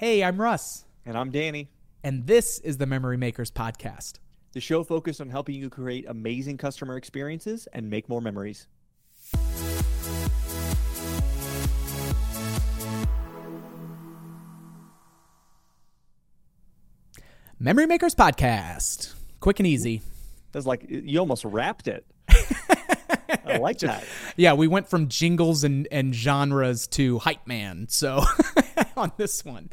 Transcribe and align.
Hey, 0.00 0.24
I'm 0.24 0.40
Russ. 0.40 0.86
And 1.04 1.14
I'm 1.14 1.30
Danny. 1.30 1.68
And 2.02 2.26
this 2.26 2.58
is 2.60 2.78
the 2.78 2.86
Memory 2.86 3.18
Makers 3.18 3.50
Podcast. 3.50 4.14
The 4.52 4.60
show 4.60 4.82
focused 4.82 5.20
on 5.20 5.28
helping 5.28 5.56
you 5.56 5.68
create 5.68 6.06
amazing 6.08 6.56
customer 6.56 6.96
experiences 6.96 7.68
and 7.74 7.90
make 7.90 8.08
more 8.08 8.22
memories. 8.22 8.66
Memory 17.58 17.84
Makers 17.84 18.14
Podcast. 18.14 19.12
Quick 19.40 19.60
and 19.60 19.66
easy. 19.66 20.00
That's 20.52 20.64
like 20.64 20.86
you 20.88 21.18
almost 21.18 21.44
wrapped 21.44 21.88
it. 21.88 22.06
I 23.44 23.58
like 23.58 23.80
that. 23.80 24.06
Yeah, 24.38 24.54
we 24.54 24.66
went 24.66 24.88
from 24.88 25.08
jingles 25.08 25.62
and, 25.62 25.86
and 25.92 26.14
genres 26.14 26.86
to 26.86 27.18
hype 27.18 27.46
man. 27.46 27.86
So 27.90 28.24
on 28.96 29.12
this 29.16 29.44
one. 29.44 29.70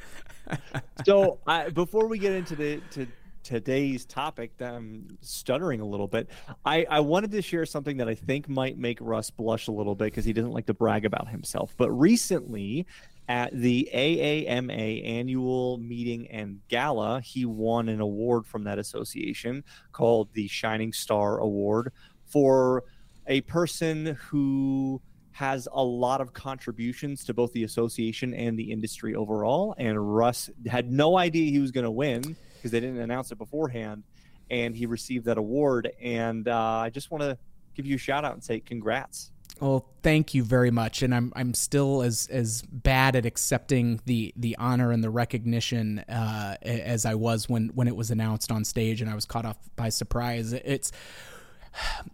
so 1.06 1.40
I, 1.46 1.70
before 1.70 2.08
we 2.08 2.18
get 2.20 2.34
into 2.34 2.56
the 2.56 2.82
to 2.92 3.08
today's 3.44 4.06
topic, 4.06 4.52
I'm 4.60 5.18
stuttering 5.22 5.80
a 5.80 5.86
little 5.86 6.08
bit. 6.08 6.30
I, 6.66 6.86
I 6.90 7.00
wanted 7.00 7.32
to 7.32 7.42
share 7.42 7.66
something 7.66 7.96
that 7.98 8.10
I 8.10 8.16
think 8.16 8.50
might 8.50 8.78
make 8.78 8.98
Russ 9.00 9.30
blush 9.30 9.70
a 9.70 9.72
little 9.72 9.96
bit 9.96 10.06
because 10.06 10.26
he 10.26 10.34
doesn't 10.34 10.52
like 10.52 10.66
to 10.66 10.74
brag 10.74 11.06
about 11.06 11.30
himself. 11.30 11.74
But 11.78 11.90
recently, 11.92 12.86
at 13.30 13.54
the 13.54 13.90
AAMA 13.94 15.08
annual 15.08 15.78
meeting 15.78 16.28
and 16.28 16.60
gala, 16.68 17.22
he 17.22 17.46
won 17.46 17.88
an 17.88 18.02
award 18.02 18.46
from 18.46 18.66
that 18.66 18.80
association 18.80 19.64
called 19.94 20.28
the 20.34 20.48
Shining 20.48 20.92
Star 20.92 21.40
Award 21.40 21.94
for 22.26 22.84
a 23.28 23.42
person 23.42 24.18
who 24.30 25.02
has 25.38 25.68
a 25.72 25.84
lot 25.84 26.20
of 26.20 26.34
contributions 26.34 27.24
to 27.24 27.32
both 27.32 27.54
the 27.54 27.64
association 27.64 28.34
and 28.34 28.58
the 28.58 28.72
industry 28.72 29.14
overall. 29.14 29.76
And 29.78 30.18
Russ 30.18 30.50
had 30.66 30.92
no 30.92 31.16
idea 31.16 31.52
he 31.52 31.60
was 31.60 31.70
going 31.70 31.84
to 31.84 31.92
win 31.92 32.36
because 32.56 32.72
they 32.72 32.80
didn't 32.80 32.98
announce 32.98 33.32
it 33.32 33.38
beforehand. 33.38 34.02
And 34.50 34.76
he 34.76 34.88
received 34.88 35.26
that 35.26 35.38
award. 35.38 35.92
And 36.02 36.48
uh, 36.48 36.58
I 36.58 36.90
just 36.90 37.12
want 37.12 37.22
to 37.22 37.38
give 37.76 37.86
you 37.86 37.98
a 37.98 38.00
shout 38.00 38.26
out 38.26 38.34
and 38.34 38.44
say 38.44 38.60
congrats. 38.60 39.32
Well, 39.60 39.88
thank 40.02 40.34
you 40.34 40.44
very 40.44 40.70
much, 40.70 41.02
and 41.02 41.16
I'm 41.16 41.34
I'm 41.36 41.56
still 41.56 42.04
as 42.04 42.28
as 42.32 42.62
bad 42.62 43.16
at 43.16 43.26
accepting 43.26 44.00
the 44.06 44.32
the 44.36 44.56
honor 44.58 44.92
and 44.92 45.04
the 45.04 45.10
recognition 45.10 46.00
uh, 46.00 46.58
as 46.62 47.08
I 47.08 47.16
was 47.16 47.50
when 47.50 47.70
when 47.70 47.88
it 47.88 47.96
was 47.96 48.12
announced 48.12 48.52
on 48.52 48.64
stage, 48.66 49.02
and 49.02 49.10
I 49.10 49.16
was 49.16 49.26
caught 49.26 49.46
off 49.46 49.58
by 49.76 49.90
surprise. 49.90 50.54
It's 50.54 50.92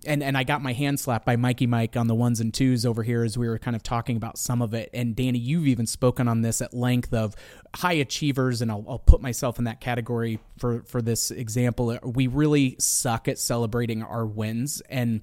and 0.06 0.24
and 0.24 0.38
I 0.38 0.44
got 0.44 0.62
my 0.62 0.74
hand 0.74 1.00
slapped 1.00 1.26
by 1.26 1.36
Mikey 1.36 1.68
Mike 1.68 1.96
on 1.96 2.08
the 2.08 2.16
ones 2.16 2.40
and 2.40 2.54
twos 2.54 2.86
over 2.86 3.04
here 3.04 3.24
as 3.24 3.38
we 3.38 3.48
were 3.48 3.60
kind 3.60 3.76
of 3.76 3.84
talking 3.84 4.18
about 4.18 4.38
some 4.38 4.62
of 4.62 4.74
it. 4.74 4.90
And 4.94 5.16
Danny, 5.16 5.40
you've 5.40 5.68
even 5.68 5.88
spoken 5.88 6.28
on 6.28 6.42
this 6.42 6.62
at 6.62 6.74
length 6.74 7.14
of 7.14 7.36
high 7.76 7.94
achievers, 7.94 8.62
and 8.62 8.72
I'll, 8.72 8.86
I'll 8.88 9.00
put 9.00 9.22
myself 9.22 9.60
in 9.60 9.66
that 9.66 9.82
category 9.82 10.40
for 10.58 10.84
for 10.84 11.02
this 11.02 11.32
example. 11.32 11.98
We 12.04 12.28
really 12.28 12.76
suck 12.80 13.28
at 13.28 13.40
celebrating 13.40 14.04
our 14.04 14.26
wins, 14.26 14.82
and 14.90 15.22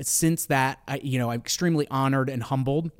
since 0.00 0.46
that, 0.46 0.80
I, 0.88 1.00
you 1.02 1.18
know, 1.18 1.30
I'm 1.30 1.40
extremely 1.40 1.86
honored 1.88 2.28
and 2.28 2.42
humbled 2.42 2.90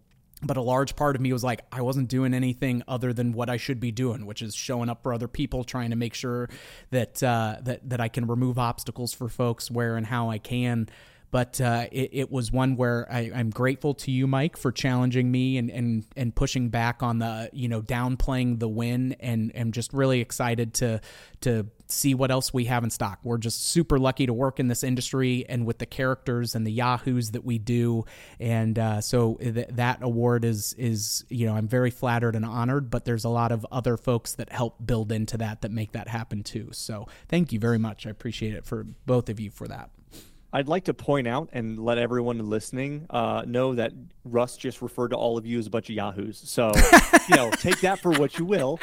but 0.44 0.56
a 0.56 0.62
large 0.62 0.96
part 0.96 1.16
of 1.16 1.22
me 1.22 1.32
was 1.32 1.44
like 1.44 1.62
i 1.72 1.80
wasn't 1.80 2.08
doing 2.08 2.34
anything 2.34 2.82
other 2.86 3.12
than 3.12 3.32
what 3.32 3.48
i 3.48 3.56
should 3.56 3.80
be 3.80 3.90
doing 3.90 4.26
which 4.26 4.42
is 4.42 4.54
showing 4.54 4.88
up 4.88 5.02
for 5.02 5.12
other 5.12 5.28
people 5.28 5.64
trying 5.64 5.90
to 5.90 5.96
make 5.96 6.14
sure 6.14 6.48
that 6.90 7.22
uh, 7.22 7.56
that 7.62 7.88
that 7.88 8.00
i 8.00 8.08
can 8.08 8.26
remove 8.26 8.58
obstacles 8.58 9.12
for 9.12 9.28
folks 9.28 9.70
where 9.70 9.96
and 9.96 10.06
how 10.06 10.30
i 10.30 10.38
can 10.38 10.88
but 11.34 11.60
uh, 11.60 11.88
it, 11.90 12.10
it, 12.12 12.30
was 12.30 12.52
one 12.52 12.76
where 12.76 13.08
I, 13.10 13.22
am 13.22 13.50
grateful 13.50 13.94
to 13.94 14.12
you, 14.12 14.28
Mike, 14.28 14.56
for 14.56 14.70
challenging 14.70 15.32
me 15.32 15.58
and, 15.58 15.68
and 15.68 16.06
and 16.16 16.32
pushing 16.32 16.68
back 16.68 17.02
on 17.02 17.18
the 17.18 17.50
you 17.52 17.66
know 17.66 17.82
downplaying 17.82 18.60
the 18.60 18.68
win, 18.68 19.16
and 19.18 19.50
am 19.56 19.72
just 19.72 19.92
really 19.92 20.20
excited 20.20 20.74
to 20.74 21.00
to 21.40 21.66
see 21.88 22.14
what 22.14 22.30
else 22.30 22.54
we 22.54 22.66
have 22.66 22.84
in 22.84 22.90
stock. 22.90 23.18
We're 23.24 23.38
just 23.38 23.64
super 23.68 23.98
lucky 23.98 24.26
to 24.26 24.32
work 24.32 24.60
in 24.60 24.68
this 24.68 24.84
industry 24.84 25.44
and 25.48 25.66
with 25.66 25.78
the 25.78 25.86
characters 25.86 26.54
and 26.54 26.64
the 26.64 26.70
yahoos 26.70 27.32
that 27.32 27.44
we 27.44 27.58
do, 27.58 28.04
and 28.38 28.78
uh, 28.78 29.00
so 29.00 29.34
th- 29.42 29.70
that 29.72 30.04
award 30.04 30.44
is 30.44 30.72
is 30.74 31.24
you 31.30 31.46
know 31.46 31.56
I'm 31.56 31.66
very 31.66 31.90
flattered 31.90 32.36
and 32.36 32.44
honored. 32.44 32.90
But 32.90 33.06
there's 33.06 33.24
a 33.24 33.28
lot 33.28 33.50
of 33.50 33.66
other 33.72 33.96
folks 33.96 34.34
that 34.36 34.52
help 34.52 34.86
build 34.86 35.10
into 35.10 35.36
that 35.38 35.62
that 35.62 35.72
make 35.72 35.90
that 35.94 36.06
happen 36.06 36.44
too. 36.44 36.68
So 36.70 37.08
thank 37.28 37.52
you 37.52 37.58
very 37.58 37.78
much. 37.78 38.06
I 38.06 38.10
appreciate 38.10 38.54
it 38.54 38.64
for 38.64 38.84
both 39.04 39.28
of 39.28 39.40
you 39.40 39.50
for 39.50 39.66
that. 39.66 39.90
I'd 40.54 40.68
like 40.68 40.84
to 40.84 40.94
point 40.94 41.26
out 41.26 41.48
and 41.52 41.84
let 41.84 41.98
everyone 41.98 42.38
listening 42.48 43.06
uh, 43.10 43.42
know 43.44 43.74
that 43.74 43.92
Russ 44.24 44.56
just 44.56 44.82
referred 44.82 45.08
to 45.08 45.16
all 45.16 45.36
of 45.36 45.44
you 45.44 45.58
as 45.58 45.66
a 45.66 45.70
bunch 45.70 45.90
of 45.90 45.96
yahoos. 45.96 46.40
So, 46.48 46.70
you 47.28 47.34
know, 47.34 47.50
take 47.58 47.80
that 47.80 47.98
for 47.98 48.12
what 48.12 48.38
you 48.38 48.44
will. 48.44 48.78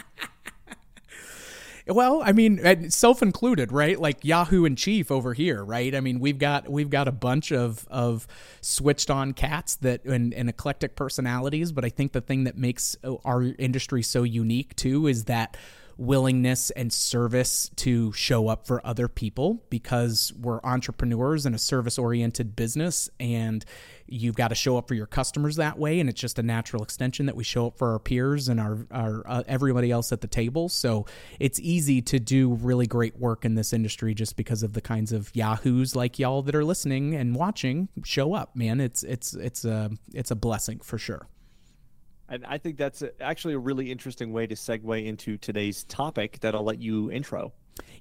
Well, 1.88 2.22
I 2.24 2.34
mean, 2.34 2.92
self 2.92 3.22
included, 3.22 3.72
right? 3.72 4.00
Like 4.00 4.24
Yahoo 4.26 4.66
and 4.66 4.78
Chief 4.78 5.12
over 5.12 5.34
here, 5.34 5.64
right? 5.64 5.96
I 5.96 6.02
mean, 6.02 6.20
we've 6.20 6.38
got 6.38 6.70
we've 6.70 6.90
got 6.90 7.08
a 7.08 7.12
bunch 7.12 7.52
of 7.54 7.88
of 7.90 8.28
switched 8.60 9.10
on 9.10 9.34
cats 9.34 9.76
that 9.78 10.04
and, 10.06 10.34
and 10.34 10.50
eclectic 10.50 10.98
personalities, 10.98 11.72
but 11.72 11.86
I 11.86 11.90
think 11.90 12.12
the 12.12 12.22
thing 12.22 12.44
that 12.44 12.58
makes 12.58 12.98
our 13.26 13.44
industry 13.58 14.04
so 14.04 14.24
unique 14.24 14.76
too 14.76 15.08
is 15.08 15.26
that 15.26 15.58
willingness 15.97 16.69
and 16.72 16.91
service 16.91 17.69
to 17.75 18.12
show 18.13 18.47
up 18.47 18.66
for 18.68 18.85
other 18.85 19.07
people 19.07 19.63
because 19.69 20.34
we're 20.40 20.59
entrepreneurs 20.63 21.46
in 21.46 21.53
a 21.53 21.57
service 21.57 21.97
oriented 21.97 22.56
business 22.56 23.09
and 23.19 23.66
you've 24.07 24.35
got 24.35 24.50
to 24.50 24.56
show 24.56 24.78
up 24.78 24.88
for 24.88 24.94
your 24.94 25.06
customers 25.06 25.56
that 25.56 25.80
way 25.80 26.00
and 26.00 26.09
it's 26.09 26.19
just 26.19 26.38
a 26.38 26.44
natural 26.44 26.84
extension 26.84 27.25
that 27.25 27.35
we 27.35 27.44
show 27.44 27.68
up 27.68 27.78
for 27.78 27.91
our 27.94 28.00
peers 28.00 28.50
and 28.50 28.59
our, 28.59 28.85
our 28.91 29.24
uh, 29.25 29.44
everybody 29.47 29.90
else 29.90 30.12
at 30.12 30.22
the 30.22 30.28
table. 30.28 30.68
So 30.69 31.06
it's 31.40 31.59
easy 31.59 32.01
to 32.03 32.19
do 32.19 32.53
really 32.53 32.88
great 32.88 33.18
work 33.18 33.46
in 33.46 33.56
this 33.56 33.74
industry 33.74 34.13
just 34.13 34.35
because 34.35 34.63
of 34.63 34.74
the 34.74 34.81
kinds 34.81 35.12
of 35.12 35.34
yahoos 35.34 35.96
like 35.96 36.19
y'all 36.19 36.41
that 36.44 36.56
are 36.56 36.66
listening 36.66 37.16
and 37.16 37.35
watching 37.35 37.88
show 38.03 38.34
up 38.34 38.56
man. 38.56 38.81
It's 38.81 39.03
it's 39.03 39.34
it's 39.34 39.66
a 39.66 39.91
it's 40.13 40.31
a 40.31 40.35
blessing 40.35 40.80
for 40.80 40.97
sure 40.97 41.28
and 42.31 42.46
I 42.46 42.58
think 42.58 42.78
that's 42.78 43.03
actually 43.19 43.56
a 43.56 43.59
really 43.59 43.92
interesting 43.92 44.31
way 44.31 44.47
to 44.47 44.56
segue 44.56 45.06
into 45.06 45.38
today's 45.38 45.84
topic 45.84 46.40
that 46.40 46.56
I'll 46.56 46.64
let 46.64 46.81
you 46.81 47.12
intro. 47.12 47.52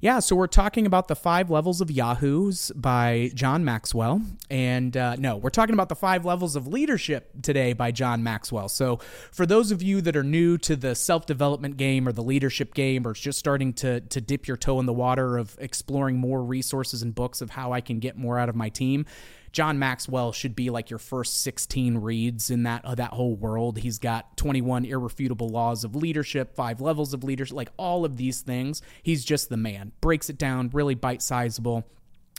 Yeah, 0.00 0.20
so 0.20 0.34
we're 0.34 0.46
talking 0.46 0.86
about 0.86 1.08
the 1.08 1.16
five 1.16 1.50
levels 1.50 1.80
of 1.80 1.90
Yahoos 1.90 2.72
by 2.74 3.30
John 3.34 3.64
Maxwell. 3.64 4.22
And 4.48 4.96
uh, 4.96 5.16
no, 5.16 5.36
we're 5.36 5.50
talking 5.50 5.74
about 5.74 5.88
the 5.88 5.96
five 5.96 6.24
levels 6.24 6.56
of 6.56 6.66
leadership 6.66 7.30
today 7.42 7.72
by 7.72 7.90
John 7.90 8.22
Maxwell. 8.22 8.68
So, 8.68 8.96
for 9.30 9.46
those 9.46 9.72
of 9.72 9.82
you 9.82 10.00
that 10.02 10.16
are 10.16 10.22
new 10.22 10.58
to 10.58 10.74
the 10.74 10.94
self 10.94 11.26
development 11.26 11.76
game 11.76 12.08
or 12.08 12.12
the 12.12 12.22
leadership 12.22 12.72
game, 12.72 13.06
or 13.06 13.12
just 13.12 13.38
starting 13.38 13.72
to, 13.74 14.00
to 14.00 14.20
dip 14.20 14.48
your 14.48 14.56
toe 14.56 14.80
in 14.80 14.86
the 14.86 14.92
water 14.92 15.36
of 15.36 15.56
exploring 15.60 16.16
more 16.16 16.42
resources 16.42 17.02
and 17.02 17.14
books 17.14 17.40
of 17.42 17.50
how 17.50 17.72
I 17.72 17.80
can 17.80 17.98
get 17.98 18.16
more 18.16 18.38
out 18.38 18.48
of 18.48 18.56
my 18.56 18.70
team, 18.70 19.04
John 19.52 19.78
Maxwell 19.78 20.32
should 20.32 20.54
be 20.54 20.70
like 20.70 20.90
your 20.90 20.98
first 20.98 21.42
16 21.42 21.98
reads 21.98 22.50
in 22.50 22.62
that 22.64 22.84
uh, 22.84 22.94
that 22.94 23.12
whole 23.12 23.34
world. 23.34 23.78
He's 23.78 23.98
got 23.98 24.36
21 24.36 24.84
irrefutable 24.84 25.48
laws 25.48 25.82
of 25.84 25.96
leadership, 25.96 26.54
five 26.54 26.80
levels 26.80 27.12
of 27.12 27.24
leadership, 27.24 27.56
like 27.56 27.70
all 27.76 28.04
of 28.04 28.16
these 28.16 28.40
things. 28.42 28.82
He's 29.02 29.24
just 29.24 29.48
the 29.48 29.56
man. 29.56 29.92
Breaks 30.00 30.30
it 30.30 30.38
down, 30.38 30.70
really 30.72 30.94
bite 30.94 31.22
sizable. 31.22 31.86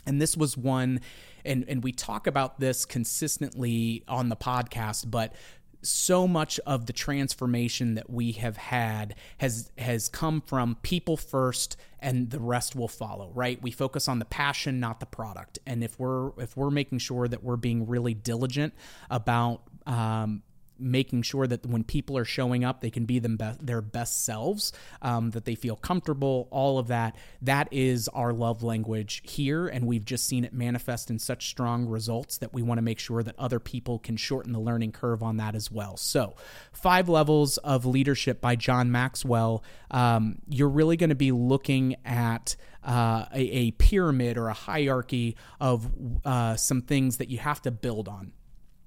And 0.06 0.20
this 0.20 0.36
was 0.36 0.56
one 0.56 1.00
and 1.44 1.64
and 1.68 1.82
we 1.82 1.92
talk 1.92 2.26
about 2.26 2.60
this 2.60 2.84
consistently 2.84 4.04
on 4.08 4.28
the 4.28 4.36
podcast, 4.36 5.10
but 5.10 5.34
so 5.82 6.28
much 6.28 6.58
of 6.60 6.86
the 6.86 6.92
transformation 6.92 7.94
that 7.94 8.08
we 8.08 8.32
have 8.32 8.56
had 8.56 9.14
has 9.38 9.70
has 9.78 10.08
come 10.08 10.40
from 10.40 10.76
people 10.82 11.16
first 11.16 11.76
and 12.00 12.30
the 12.30 12.40
rest 12.40 12.74
will 12.74 12.88
follow 12.88 13.30
right? 13.34 13.60
We 13.62 13.70
focus 13.70 14.08
on 14.08 14.18
the 14.18 14.24
passion 14.24 14.80
not 14.80 15.00
the 15.00 15.06
product. 15.06 15.58
And 15.66 15.82
if 15.82 15.98
we're 15.98 16.30
if 16.38 16.56
we're 16.56 16.70
making 16.70 16.98
sure 16.98 17.28
that 17.28 17.42
we're 17.42 17.56
being 17.56 17.86
really 17.86 18.14
diligent 18.14 18.74
about 19.10 19.62
um, 19.86 20.42
making 20.82 21.22
sure 21.22 21.46
that 21.46 21.64
when 21.66 21.84
people 21.84 22.18
are 22.18 22.24
showing 22.24 22.64
up, 22.64 22.80
they 22.80 22.90
can 22.90 23.04
be 23.04 23.18
them 23.18 23.36
be- 23.36 23.52
their 23.60 23.80
best 23.80 24.24
selves, 24.24 24.72
um, 25.00 25.30
that 25.30 25.44
they 25.44 25.54
feel 25.54 25.76
comfortable, 25.76 26.48
all 26.50 26.78
of 26.78 26.88
that. 26.88 27.16
That 27.40 27.68
is 27.70 28.08
our 28.08 28.32
love 28.32 28.62
language 28.62 29.22
here. 29.24 29.68
And 29.68 29.86
we've 29.86 30.04
just 30.04 30.26
seen 30.26 30.44
it 30.44 30.52
manifest 30.52 31.10
in 31.10 31.18
such 31.18 31.48
strong 31.48 31.86
results 31.86 32.38
that 32.38 32.52
we 32.52 32.62
want 32.62 32.78
to 32.78 32.82
make 32.82 32.98
sure 32.98 33.22
that 33.22 33.38
other 33.38 33.60
people 33.60 33.98
can 33.98 34.16
shorten 34.16 34.52
the 34.52 34.60
learning 34.60 34.92
curve 34.92 35.22
on 35.22 35.36
that 35.38 35.54
as 35.54 35.70
well. 35.70 35.96
So, 35.96 36.34
Five 36.72 37.08
Levels 37.08 37.58
of 37.58 37.86
Leadership 37.86 38.40
by 38.40 38.56
John 38.56 38.90
Maxwell. 38.90 39.62
Um, 39.90 40.38
you're 40.48 40.68
really 40.68 40.96
going 40.96 41.10
to 41.10 41.16
be 41.16 41.32
looking 41.32 41.96
at 42.04 42.56
uh, 42.84 43.26
a, 43.32 43.40
a, 43.40 43.70
pyramid 43.72 44.36
or 44.36 44.48
a 44.48 44.54
hierarchy 44.54 45.36
of 45.60 45.88
uh, 46.24 46.56
some 46.56 46.82
things 46.82 47.18
that 47.18 47.28
you 47.28 47.38
have 47.38 47.62
to 47.62 47.70
build 47.70 48.08
on 48.08 48.32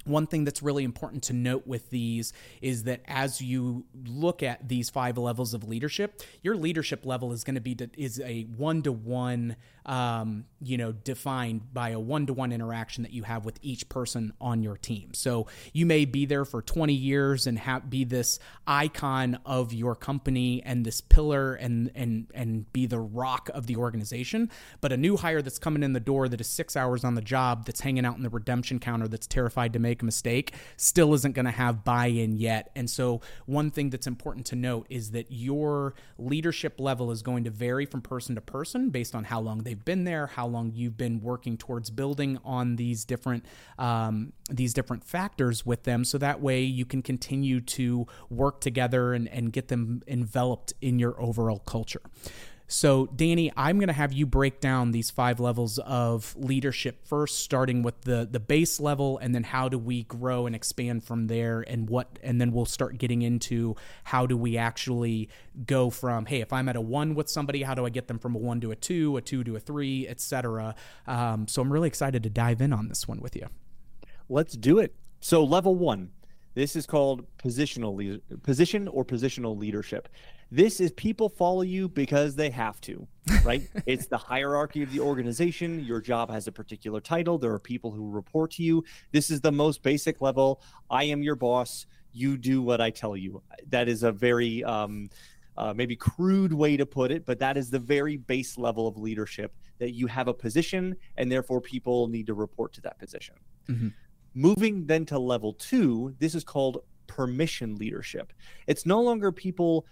one 0.05 0.27
thing 0.27 0.45
that's 0.45 0.61
really 0.63 0.83
important 0.83 1.23
to 1.23 1.33
note 1.33 1.67
with 1.67 1.89
these 1.89 2.31
is 2.61 2.83
that 2.83 3.01
as 3.05 3.41
you 3.41 3.85
look 4.05 4.43
at 4.43 4.67
these 4.67 4.89
five 4.89 5.17
levels 5.17 5.53
of 5.53 5.63
leadership, 5.67 6.21
your 6.41 6.55
leadership 6.55 7.05
level 7.05 7.33
is 7.33 7.43
going 7.43 7.55
to 7.55 7.61
be 7.61 7.75
is 7.97 8.19
a 8.19 8.43
one 8.43 8.81
to 8.83 8.91
one, 8.91 9.55
you 10.61 10.77
know, 10.77 10.91
defined 10.91 11.73
by 11.73 11.89
a 11.89 11.99
one 11.99 12.27
to 12.27 12.33
one 12.33 12.51
interaction 12.51 13.03
that 13.03 13.11
you 13.11 13.23
have 13.23 13.45
with 13.45 13.59
each 13.61 13.89
person 13.89 14.31
on 14.39 14.63
your 14.63 14.77
team. 14.77 15.13
So 15.13 15.47
you 15.73 15.85
may 15.85 16.05
be 16.05 16.25
there 16.25 16.45
for 16.45 16.61
20 16.61 16.93
years 16.93 17.47
and 17.47 17.59
be 17.89 18.03
this 18.03 18.39
icon 18.67 19.39
of 19.45 19.73
your 19.73 19.95
company 19.95 20.61
and 20.63 20.85
this 20.85 21.01
pillar 21.01 21.55
and 21.55 21.91
and 21.95 22.27
and 22.33 22.71
be 22.71 22.85
the 22.85 22.99
rock 22.99 23.49
of 23.53 23.67
the 23.67 23.75
organization, 23.75 24.49
but 24.81 24.91
a 24.91 24.97
new 24.97 25.17
hire 25.17 25.41
that's 25.41 25.59
coming 25.59 25.83
in 25.83 25.93
the 25.93 25.99
door 25.99 26.29
that 26.29 26.39
is 26.39 26.47
six 26.47 26.75
hours 26.75 27.03
on 27.03 27.15
the 27.15 27.21
job 27.21 27.65
that's 27.65 27.81
hanging 27.81 28.05
out 28.05 28.17
in 28.17 28.23
the 28.23 28.29
redemption 28.29 28.79
counter 28.79 29.07
that's 29.07 29.27
terrified 29.27 29.73
to 29.73 29.79
make 29.79 29.94
make 29.95 30.01
a 30.01 30.05
mistake 30.05 30.53
still 30.75 31.13
isn't 31.13 31.33
going 31.33 31.45
to 31.45 31.51
have 31.51 31.83
buy 31.85 32.07
in 32.07 32.35
yet. 32.35 32.71
And 32.75 32.89
so, 32.89 33.21
one 33.45 33.71
thing 33.71 33.89
that's 33.89 34.07
important 34.07 34.45
to 34.47 34.55
note 34.55 34.87
is 34.89 35.11
that 35.11 35.27
your 35.29 35.95
leadership 36.17 36.79
level 36.79 37.11
is 37.11 37.21
going 37.21 37.45
to 37.45 37.49
vary 37.49 37.85
from 37.85 38.01
person 38.01 38.35
to 38.35 38.41
person 38.41 38.89
based 38.89 39.15
on 39.15 39.23
how 39.23 39.39
long 39.39 39.59
they've 39.59 39.85
been 39.85 40.03
there, 40.03 40.27
how 40.27 40.47
long 40.47 40.71
you've 40.73 40.97
been 40.97 41.21
working 41.21 41.57
towards 41.57 41.89
building 41.89 42.37
on 42.43 42.75
these 42.75 43.05
different 43.05 43.45
um, 43.79 44.33
these 44.49 44.73
different 44.73 45.03
factors 45.03 45.65
with 45.65 45.83
them. 45.83 46.03
So 46.03 46.17
that 46.17 46.41
way 46.41 46.61
you 46.61 46.85
can 46.85 47.01
continue 47.01 47.61
to 47.61 48.05
work 48.29 48.59
together 48.59 49.13
and, 49.13 49.29
and 49.29 49.53
get 49.53 49.69
them 49.69 50.01
enveloped 50.07 50.73
in 50.81 50.99
your 50.99 51.19
overall 51.21 51.59
culture. 51.59 52.01
So, 52.67 53.05
Danny, 53.15 53.51
I'm 53.55 53.77
going 53.77 53.87
to 53.87 53.93
have 53.93 54.11
you 54.11 54.25
break 54.25 54.59
down 54.59 54.91
these 54.91 55.11
five 55.11 55.39
levels 55.39 55.77
of 55.79 56.35
leadership 56.35 57.05
first, 57.05 57.39
starting 57.39 57.83
with 57.83 58.01
the 58.01 58.27
the 58.29 58.39
base 58.39 58.79
level, 58.79 59.19
and 59.19 59.35
then 59.35 59.43
how 59.43 59.69
do 59.69 59.77
we 59.77 60.03
grow 60.03 60.47
and 60.47 60.55
expand 60.55 61.03
from 61.03 61.27
there, 61.27 61.61
and 61.61 61.87
what, 61.87 62.17
and 62.23 62.41
then 62.41 62.51
we'll 62.51 62.65
start 62.65 62.97
getting 62.97 63.21
into 63.21 63.75
how 64.05 64.25
do 64.25 64.35
we 64.35 64.57
actually 64.57 65.29
go 65.67 65.91
from, 65.91 66.25
hey, 66.25 66.41
if 66.41 66.51
I'm 66.51 66.67
at 66.67 66.75
a 66.75 66.81
one 66.81 67.13
with 67.13 67.29
somebody, 67.29 67.61
how 67.61 67.75
do 67.75 67.85
I 67.85 67.89
get 67.89 68.07
them 68.07 68.17
from 68.17 68.33
a 68.33 68.39
one 68.39 68.59
to 68.61 68.71
a 68.71 68.75
two, 68.75 69.15
a 69.15 69.21
two 69.21 69.43
to 69.43 69.55
a 69.55 69.59
three, 69.59 70.07
etc. 70.07 70.73
Um, 71.05 71.47
so, 71.47 71.61
I'm 71.61 71.71
really 71.71 71.87
excited 71.87 72.23
to 72.23 72.29
dive 72.31 72.61
in 72.61 72.73
on 72.73 72.87
this 72.87 73.07
one 73.07 73.19
with 73.19 73.35
you. 73.35 73.47
Let's 74.27 74.55
do 74.55 74.79
it. 74.79 74.95
So, 75.19 75.43
level 75.43 75.75
one, 75.75 76.09
this 76.55 76.75
is 76.75 76.87
called 76.87 77.25
positional 77.37 77.95
le- 77.95 78.37
position 78.37 78.87
or 78.87 79.05
positional 79.05 79.55
leadership. 79.55 80.09
This 80.51 80.79
is 80.79 80.91
people 80.91 81.29
follow 81.29 81.61
you 81.61 81.89
because 81.89 82.35
they 82.35 82.49
have 82.51 82.79
to, 82.81 83.07
right? 83.43 83.67
it's 83.85 84.07
the 84.07 84.17
hierarchy 84.17 84.83
of 84.83 84.91
the 84.91 84.99
organization. 84.99 85.83
Your 85.83 85.99
job 85.99 86.29
has 86.29 86.47
a 86.47 86.51
particular 86.51 87.01
title. 87.01 87.37
There 87.37 87.51
are 87.51 87.59
people 87.59 87.91
who 87.91 88.09
report 88.09 88.51
to 88.51 88.63
you. 88.63 88.83
This 89.11 89.31
is 89.31 89.41
the 89.41 89.51
most 89.51 89.81
basic 89.81 90.21
level. 90.21 90.61
I 90.89 91.05
am 91.05 91.23
your 91.23 91.35
boss. 91.35 91.87
You 92.11 92.37
do 92.37 92.61
what 92.61 92.79
I 92.79 92.91
tell 92.91 93.17
you. 93.17 93.41
That 93.69 93.89
is 93.89 94.03
a 94.03 94.11
very 94.11 94.63
um, 94.63 95.09
uh, 95.57 95.73
maybe 95.73 95.95
crude 95.95 96.53
way 96.53 96.77
to 96.77 96.85
put 96.85 97.11
it, 97.11 97.25
but 97.25 97.39
that 97.39 97.57
is 97.57 97.69
the 97.69 97.79
very 97.79 98.17
base 98.17 98.57
level 98.57 98.87
of 98.87 98.97
leadership 98.97 99.53
that 99.79 99.91
you 99.91 100.07
have 100.07 100.27
a 100.27 100.33
position 100.33 100.95
and 101.17 101.31
therefore 101.31 101.61
people 101.61 102.07
need 102.07 102.27
to 102.27 102.33
report 102.33 102.73
to 102.73 102.81
that 102.81 102.97
position. 102.99 103.35
Mm-hmm. 103.67 103.89
Moving 104.33 104.85
then 104.85 105.05
to 105.07 105.19
level 105.19 105.53
two, 105.53 106.13
this 106.19 106.35
is 106.35 106.43
called 106.43 106.83
permission 107.07 107.75
leadership. 107.75 108.33
It's 108.67 108.85
no 108.85 109.01
longer 109.01 109.31
people 109.31 109.85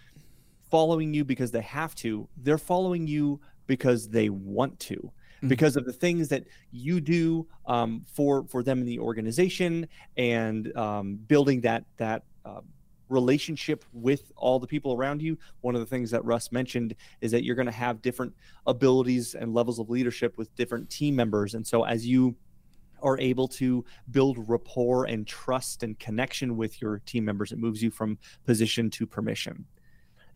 following 0.74 1.14
you 1.14 1.24
because 1.24 1.52
they 1.52 1.62
have 1.62 1.94
to, 1.94 2.28
they're 2.38 2.58
following 2.58 3.06
you 3.06 3.40
because 3.68 4.08
they 4.08 4.28
want 4.28 4.76
to. 4.80 4.96
Mm-hmm. 4.96 5.46
Because 5.46 5.76
of 5.76 5.84
the 5.84 5.92
things 5.92 6.26
that 6.30 6.42
you 6.72 7.00
do 7.00 7.46
um, 7.66 8.04
for 8.12 8.44
for 8.48 8.64
them 8.64 8.80
in 8.80 8.84
the 8.84 8.98
organization 8.98 9.86
and 10.16 10.76
um, 10.76 11.14
building 11.28 11.60
that 11.60 11.84
that 11.98 12.24
uh, 12.44 12.62
relationship 13.08 13.84
with 13.92 14.32
all 14.36 14.58
the 14.58 14.66
people 14.66 14.94
around 14.94 15.22
you. 15.22 15.38
One 15.60 15.76
of 15.76 15.80
the 15.80 15.86
things 15.86 16.10
that 16.10 16.24
Russ 16.24 16.50
mentioned 16.50 16.96
is 17.20 17.30
that 17.30 17.44
you're 17.44 17.54
going 17.54 17.66
to 17.66 17.80
have 17.86 18.02
different 18.02 18.34
abilities 18.66 19.36
and 19.36 19.54
levels 19.54 19.78
of 19.78 19.90
leadership 19.90 20.36
with 20.38 20.52
different 20.56 20.90
team 20.90 21.14
members. 21.14 21.54
And 21.54 21.64
so 21.64 21.84
as 21.84 22.04
you 22.04 22.34
are 23.00 23.18
able 23.20 23.46
to 23.46 23.84
build 24.10 24.48
rapport 24.48 25.04
and 25.04 25.24
trust 25.24 25.84
and 25.84 25.96
connection 26.00 26.56
with 26.56 26.82
your 26.82 26.98
team 27.06 27.24
members, 27.24 27.52
it 27.52 27.58
moves 27.58 27.80
you 27.80 27.92
from 27.92 28.18
position 28.44 28.90
to 28.90 29.06
permission. 29.06 29.64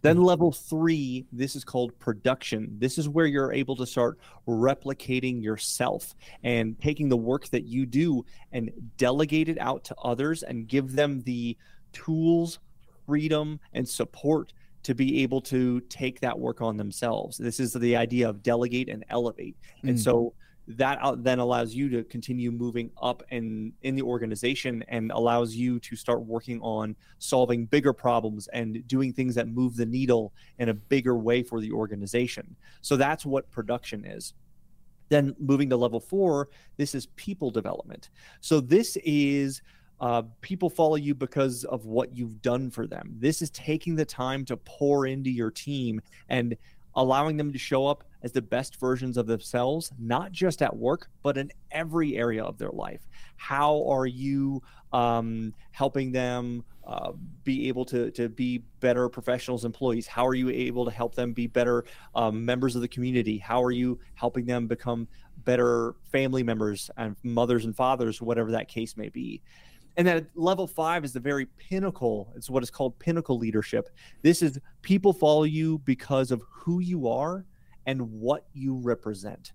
Then 0.02 0.16
mm-hmm. 0.16 0.24
level 0.24 0.52
three, 0.52 1.26
this 1.32 1.56
is 1.56 1.64
called 1.64 1.98
production. 1.98 2.76
This 2.78 2.98
is 2.98 3.08
where 3.08 3.26
you're 3.26 3.52
able 3.52 3.76
to 3.76 3.86
start 3.86 4.18
replicating 4.46 5.42
yourself 5.42 6.14
and 6.42 6.80
taking 6.80 7.08
the 7.08 7.16
work 7.16 7.48
that 7.48 7.64
you 7.64 7.86
do 7.86 8.24
and 8.52 8.70
delegate 8.96 9.48
it 9.48 9.58
out 9.58 9.84
to 9.84 9.96
others 9.96 10.42
and 10.42 10.68
give 10.68 10.92
them 10.92 11.22
the 11.22 11.56
tools, 11.92 12.58
freedom, 13.06 13.58
and 13.72 13.88
support 13.88 14.52
to 14.84 14.94
be 14.94 15.22
able 15.22 15.40
to 15.40 15.80
take 15.82 16.20
that 16.20 16.38
work 16.38 16.60
on 16.62 16.76
themselves. 16.76 17.36
This 17.36 17.60
is 17.60 17.72
the 17.72 17.96
idea 17.96 18.28
of 18.28 18.42
delegate 18.42 18.88
and 18.88 19.04
elevate. 19.10 19.56
Mm. 19.84 19.90
And 19.90 20.00
so 20.00 20.34
that 20.68 21.00
then 21.24 21.38
allows 21.38 21.74
you 21.74 21.88
to 21.88 22.04
continue 22.04 22.50
moving 22.50 22.90
up 23.00 23.22
and 23.30 23.72
in 23.82 23.94
the 23.94 24.02
organization 24.02 24.84
and 24.88 25.10
allows 25.12 25.54
you 25.54 25.80
to 25.80 25.96
start 25.96 26.22
working 26.26 26.60
on 26.60 26.94
solving 27.18 27.64
bigger 27.64 27.94
problems 27.94 28.48
and 28.48 28.86
doing 28.86 29.12
things 29.12 29.34
that 29.34 29.48
move 29.48 29.76
the 29.76 29.86
needle 29.86 30.34
in 30.58 30.68
a 30.68 30.74
bigger 30.74 31.16
way 31.16 31.42
for 31.42 31.60
the 31.62 31.72
organization. 31.72 32.54
So 32.82 32.96
that's 32.96 33.24
what 33.24 33.50
production 33.50 34.04
is. 34.04 34.34
Then 35.08 35.34
moving 35.38 35.70
to 35.70 35.76
level 35.76 36.00
four, 36.00 36.50
this 36.76 36.94
is 36.94 37.06
people 37.16 37.50
development. 37.50 38.10
So 38.42 38.60
this 38.60 38.98
is 39.04 39.62
uh, 40.00 40.22
people 40.42 40.68
follow 40.68 40.96
you 40.96 41.14
because 41.14 41.64
of 41.64 41.86
what 41.86 42.14
you've 42.14 42.42
done 42.42 42.70
for 42.70 42.86
them. 42.86 43.16
This 43.18 43.40
is 43.40 43.50
taking 43.50 43.96
the 43.96 44.04
time 44.04 44.44
to 44.44 44.56
pour 44.58 45.06
into 45.06 45.30
your 45.30 45.50
team 45.50 46.02
and 46.28 46.56
allowing 46.94 47.36
them 47.36 47.52
to 47.52 47.58
show 47.58 47.86
up 47.86 48.04
as 48.22 48.32
the 48.32 48.42
best 48.42 48.76
versions 48.76 49.16
of 49.16 49.26
themselves, 49.26 49.92
not 49.98 50.32
just 50.32 50.62
at 50.62 50.74
work, 50.74 51.08
but 51.22 51.38
in 51.38 51.50
every 51.70 52.16
area 52.16 52.42
of 52.42 52.58
their 52.58 52.70
life. 52.70 53.06
How 53.36 53.84
are 53.88 54.06
you 54.06 54.62
um, 54.92 55.54
helping 55.70 56.10
them 56.10 56.64
uh, 56.86 57.12
be 57.44 57.68
able 57.68 57.84
to, 57.84 58.10
to 58.12 58.28
be 58.28 58.58
better 58.80 59.08
professionals, 59.08 59.64
employees? 59.64 60.06
How 60.06 60.26
are 60.26 60.34
you 60.34 60.50
able 60.50 60.84
to 60.84 60.90
help 60.90 61.14
them 61.14 61.32
be 61.32 61.46
better 61.46 61.84
um, 62.14 62.44
members 62.44 62.74
of 62.74 62.82
the 62.82 62.88
community? 62.88 63.38
How 63.38 63.62
are 63.62 63.70
you 63.70 63.98
helping 64.14 64.46
them 64.46 64.66
become 64.66 65.06
better 65.44 65.94
family 66.10 66.42
members 66.42 66.90
and 66.96 67.14
mothers 67.22 67.64
and 67.64 67.76
fathers, 67.76 68.20
whatever 68.20 68.50
that 68.52 68.68
case 68.68 68.96
may 68.96 69.08
be? 69.08 69.42
And 69.96 70.06
then 70.06 70.28
level 70.36 70.68
five 70.68 71.04
is 71.04 71.12
the 71.12 71.20
very 71.20 71.46
pinnacle. 71.46 72.32
It's 72.36 72.48
what 72.48 72.62
is 72.62 72.70
called 72.70 72.96
pinnacle 73.00 73.36
leadership. 73.36 73.88
This 74.22 74.42
is 74.42 74.60
people 74.80 75.12
follow 75.12 75.42
you 75.42 75.78
because 75.78 76.30
of 76.30 76.40
who 76.48 76.78
you 76.78 77.08
are 77.08 77.44
and 77.88 78.20
what 78.20 78.44
you 78.52 78.76
represent. 78.76 79.52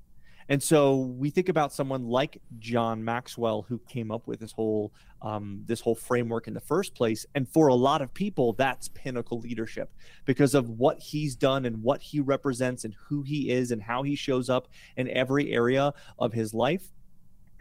And 0.49 0.61
so 0.61 0.97
we 0.97 1.29
think 1.29 1.47
about 1.47 1.71
someone 1.71 2.03
like 2.03 2.41
John 2.59 3.01
Maxwell, 3.01 3.61
who 3.61 3.79
came 3.87 4.11
up 4.11 4.27
with 4.27 4.41
this 4.41 4.51
whole 4.51 4.91
um, 5.21 5.61
this 5.65 5.79
whole 5.79 5.95
framework 5.95 6.49
in 6.49 6.53
the 6.53 6.59
first 6.59 6.95
place. 6.95 7.25
And 7.33 7.47
for 7.47 7.67
a 7.67 7.73
lot 7.73 8.01
of 8.01 8.13
people, 8.13 8.51
that's 8.51 8.89
pinnacle 8.89 9.39
leadership 9.39 9.93
because 10.25 10.53
of 10.53 10.67
what 10.71 10.99
he's 10.99 11.37
done 11.37 11.63
and 11.65 11.81
what 11.81 12.01
he 12.01 12.19
represents 12.19 12.83
and 12.83 12.93
who 13.07 13.21
he 13.21 13.51
is 13.51 13.71
and 13.71 13.81
how 13.81 14.03
he 14.03 14.15
shows 14.15 14.49
up 14.49 14.67
in 14.97 15.07
every 15.09 15.53
area 15.53 15.93
of 16.19 16.33
his 16.33 16.53
life 16.53 16.91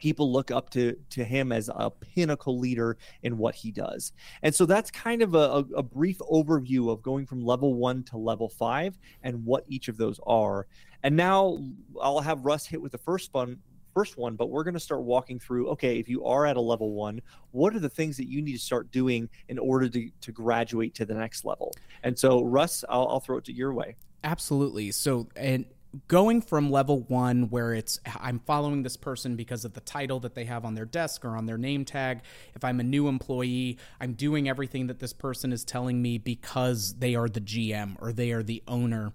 people 0.02 0.32
look 0.32 0.50
up 0.50 0.68
to 0.68 0.96
to 1.10 1.22
him 1.22 1.52
as 1.52 1.70
a 1.72 1.88
pinnacle 1.88 2.58
leader 2.58 2.96
in 3.22 3.38
what 3.38 3.54
he 3.54 3.70
does. 3.70 4.12
And 4.42 4.52
so 4.52 4.66
that's 4.66 4.90
kind 4.90 5.22
of 5.22 5.36
a, 5.36 5.64
a, 5.76 5.82
brief 5.82 6.18
overview 6.18 6.90
of 6.90 7.02
going 7.02 7.24
from 7.24 7.44
level 7.44 7.74
one 7.74 8.02
to 8.04 8.16
level 8.16 8.48
five 8.48 8.98
and 9.22 9.44
what 9.44 9.62
each 9.68 9.86
of 9.86 9.96
those 9.96 10.18
are. 10.26 10.66
And 11.04 11.16
now 11.16 11.56
I'll 12.02 12.18
have 12.18 12.44
Russ 12.44 12.66
hit 12.66 12.82
with 12.82 12.90
the 12.90 12.98
first 12.98 13.32
one 13.32 13.58
first 13.94 14.16
one, 14.16 14.34
but 14.34 14.50
we're 14.50 14.64
going 14.64 14.74
to 14.74 14.80
start 14.80 15.02
walking 15.02 15.38
through 15.38 15.68
okay, 15.68 16.00
if 16.00 16.08
you 16.08 16.24
are 16.24 16.46
at 16.46 16.56
a 16.56 16.60
level 16.60 16.94
one, 16.94 17.20
what 17.52 17.72
are 17.72 17.78
the 17.78 17.88
things 17.88 18.16
that 18.16 18.26
you 18.26 18.42
need 18.42 18.54
to 18.54 18.58
start 18.58 18.90
doing 18.90 19.28
in 19.48 19.58
order 19.58 19.88
to, 19.88 20.10
to 20.20 20.32
graduate 20.32 20.96
to 20.96 21.06
the 21.06 21.14
next 21.14 21.44
level? 21.44 21.72
And 22.02 22.18
so, 22.18 22.42
Russ, 22.42 22.84
I'll, 22.88 23.06
I'll 23.06 23.20
throw 23.20 23.36
it 23.36 23.44
to 23.44 23.52
your 23.52 23.72
way. 23.72 23.94
Absolutely. 24.24 24.90
So, 24.90 25.28
and 25.36 25.64
going 26.08 26.40
from 26.40 26.70
level 26.70 27.00
one 27.02 27.50
where 27.50 27.74
it's 27.74 28.00
i'm 28.20 28.38
following 28.40 28.82
this 28.82 28.96
person 28.96 29.36
because 29.36 29.64
of 29.64 29.74
the 29.74 29.80
title 29.80 30.20
that 30.20 30.34
they 30.34 30.44
have 30.44 30.64
on 30.64 30.74
their 30.74 30.84
desk 30.84 31.24
or 31.24 31.36
on 31.36 31.46
their 31.46 31.58
name 31.58 31.84
tag. 31.84 32.20
If 32.54 32.64
i'm 32.64 32.80
a 32.80 32.84
new 32.84 33.08
employee 33.08 33.78
i'm 34.00 34.14
doing 34.14 34.48
everything 34.48 34.86
that 34.86 35.00
this 35.00 35.12
person 35.12 35.52
is 35.52 35.64
telling 35.64 36.00
me 36.00 36.18
because 36.18 36.94
they 36.94 37.14
are 37.14 37.28
the 37.28 37.40
gm 37.40 37.96
or 38.00 38.12
they 38.12 38.32
are 38.32 38.42
the 38.42 38.62
owner. 38.66 39.12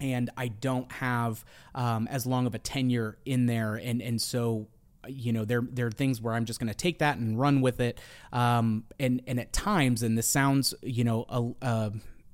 And 0.00 0.30
i 0.36 0.48
don't 0.48 0.90
have 0.92 1.44
um, 1.74 2.08
as 2.08 2.26
long 2.26 2.46
of 2.46 2.54
a 2.54 2.58
tenure 2.58 3.18
in 3.24 3.46
there. 3.46 3.76
And 3.76 4.02
and 4.02 4.20
so 4.20 4.68
you 5.08 5.32
know 5.32 5.44
there 5.44 5.62
there 5.70 5.86
are 5.86 5.92
things 5.92 6.20
where 6.20 6.34
I'm 6.34 6.44
just 6.44 6.58
going 6.58 6.68
to 6.68 6.74
take 6.74 6.98
that 6.98 7.18
and 7.18 7.38
run 7.38 7.60
with 7.60 7.80
it. 7.80 8.00
Um, 8.32 8.84
and 8.98 9.22
and 9.26 9.38
at 9.38 9.52
times 9.52 10.02
and 10.02 10.16
this 10.18 10.26
sounds 10.26 10.74
you 10.82 11.04
know 11.04 11.24
a, 11.28 11.66
a 11.66 11.92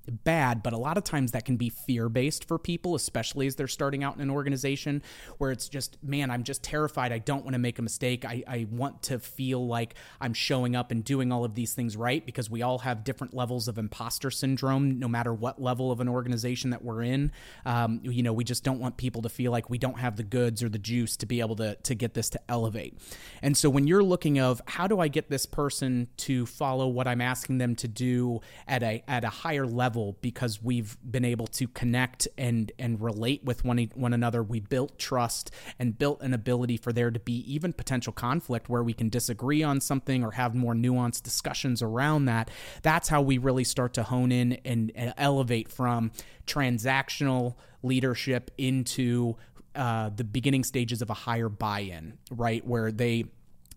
bad, 0.09 0.63
but 0.63 0.73
a 0.73 0.77
lot 0.79 0.97
of 0.97 1.05
times 1.05 1.33
that 1.33 1.45
can 1.45 1.57
be 1.57 1.69
fear 1.69 2.09
based 2.09 2.47
for 2.47 2.59
people, 2.59 2.95
especially 2.95 3.47
as 3.47 3.57
they're 3.57 3.69
starting 3.69 4.03
out 4.03 4.15
in 4.15 4.21
an 4.21 4.31
organization 4.31 5.03
where 5.39 5.51
it's 5.51 5.69
just, 5.69 6.03
man, 6.03 6.31
I'm 6.31 6.43
just 6.43 6.63
terrified. 6.63 7.13
I 7.13 7.19
don't 7.19 7.45
want 7.45 7.55
to 7.55 7.59
make 7.59 7.79
a 7.79 7.83
mistake. 7.83 8.25
I, 8.25 8.43
I 8.47 8.67
want 8.71 9.03
to 9.05 9.19
feel 9.19 9.67
like 9.67 9.95
I'm 10.21 10.35
showing 10.35 10.75
up 10.75 10.91
and 10.91 11.05
doing 11.05 11.33
all 11.33 11.45
of 11.45 11.55
these 11.55 11.75
things 11.75 11.97
right 11.97 12.25
because 12.25 12.51
we 12.51 12.63
all 12.63 12.81
have 12.81 13.05
different 13.05 13.35
levels 13.35 13.69
of 13.69 13.79
imposter 13.79 14.31
syndrome, 14.31 14.99
no 14.99 15.09
matter 15.09 15.33
what 15.33 15.61
level 15.61 15.93
of 15.93 16.01
an 16.01 16.09
organization 16.09 16.71
that 16.71 16.85
we're 16.85 17.03
in. 17.03 17.33
Um, 17.65 18.01
you 18.03 18.23
know, 18.23 18.33
we 18.33 18.45
just 18.45 18.65
don't 18.65 18.81
want 18.81 18.97
people 18.97 19.23
to 19.23 19.29
feel 19.29 19.53
like 19.53 19.71
we 19.71 19.79
don't 19.79 19.99
have 19.99 20.17
the 20.17 20.23
goods 20.23 20.63
or 20.63 20.69
the 20.69 20.79
juice 20.79 21.17
to 21.19 21.27
be 21.27 21.41
able 21.41 21.57
to, 21.57 21.77
to 21.77 21.95
get 21.95 22.15
this 22.15 22.31
to 22.31 22.41
elevate. 22.49 22.99
And 23.43 23.57
so 23.57 23.71
when 23.71 23.87
you're 23.87 24.03
looking 24.03 24.39
of 24.39 24.61
how 24.67 24.87
do 24.87 25.01
I 25.01 25.09
get 25.09 25.31
this 25.31 25.47
person 25.47 26.09
to 26.19 26.47
follow 26.47 26.89
what 26.89 27.07
I'm 27.07 27.21
asking 27.21 27.59
them 27.59 27.77
to 27.77 27.89
do 27.89 28.41
at 28.67 28.83
a, 28.83 29.03
at 29.07 29.25
a 29.25 29.29
higher 29.29 29.67
level, 29.67 30.00
level 30.01 30.17
because 30.21 30.63
we've 30.63 30.97
been 31.09 31.25
able 31.25 31.47
to 31.47 31.69
connect 31.69 32.27
and 32.39 32.73
and 32.79 33.01
relate 33.01 33.45
with 33.45 33.65
one 33.65 33.79
one 33.95 34.13
another. 34.13 34.43
We 34.43 34.61
built 34.61 34.99
trust 34.99 35.51
and 35.79 35.99
built 35.99 36.23
an 36.23 36.35
ability 36.35 36.77
for 36.77 36.93
there 36.93 37.11
to 37.11 37.21
be 37.21 37.53
even 37.53 37.73
potential 37.73 38.13
conflict 38.13 38.69
where 38.69 38.83
we 38.83 38.93
can 38.93 39.09
disagree 39.09 39.63
on 39.63 39.81
something 39.81 40.25
or 40.25 40.33
have 40.33 40.55
more 40.55 40.75
nuanced 40.75 41.23
discussions 41.23 41.83
around 41.83 42.27
that. 42.27 42.51
That's 42.83 43.09
how 43.09 43.23
we 43.23 43.39
really 43.39 43.65
start 43.65 43.95
to 43.95 44.03
hone 44.03 44.33
in 44.33 44.55
and, 44.65 44.93
and 44.95 45.15
elevate 45.17 45.71
from 45.71 46.13
transactional 46.47 47.55
leadership 47.83 48.51
into 48.59 49.37
uh, 49.75 50.11
the 50.15 50.25
beginning 50.25 50.65
stages 50.65 51.01
of 51.01 51.11
a 51.11 51.15
higher 51.15 51.49
buy-in, 51.49 52.19
right? 52.31 52.67
Where 52.67 52.91
they 52.91 53.25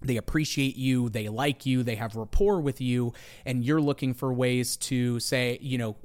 they 0.03 0.17
appreciate 0.17 0.75
you, 0.75 1.09
they 1.09 1.29
like 1.29 1.65
you, 1.65 1.83
they 1.83 1.95
have 1.95 2.15
rapport 2.15 2.59
with 2.59 2.81
you, 2.81 3.13
and 3.45 3.63
you're 3.63 3.81
looking 3.81 4.13
for 4.13 4.33
ways 4.33 4.77
to 4.77 5.19
say, 5.19 5.57
you 5.61 5.77
know, 5.77 5.95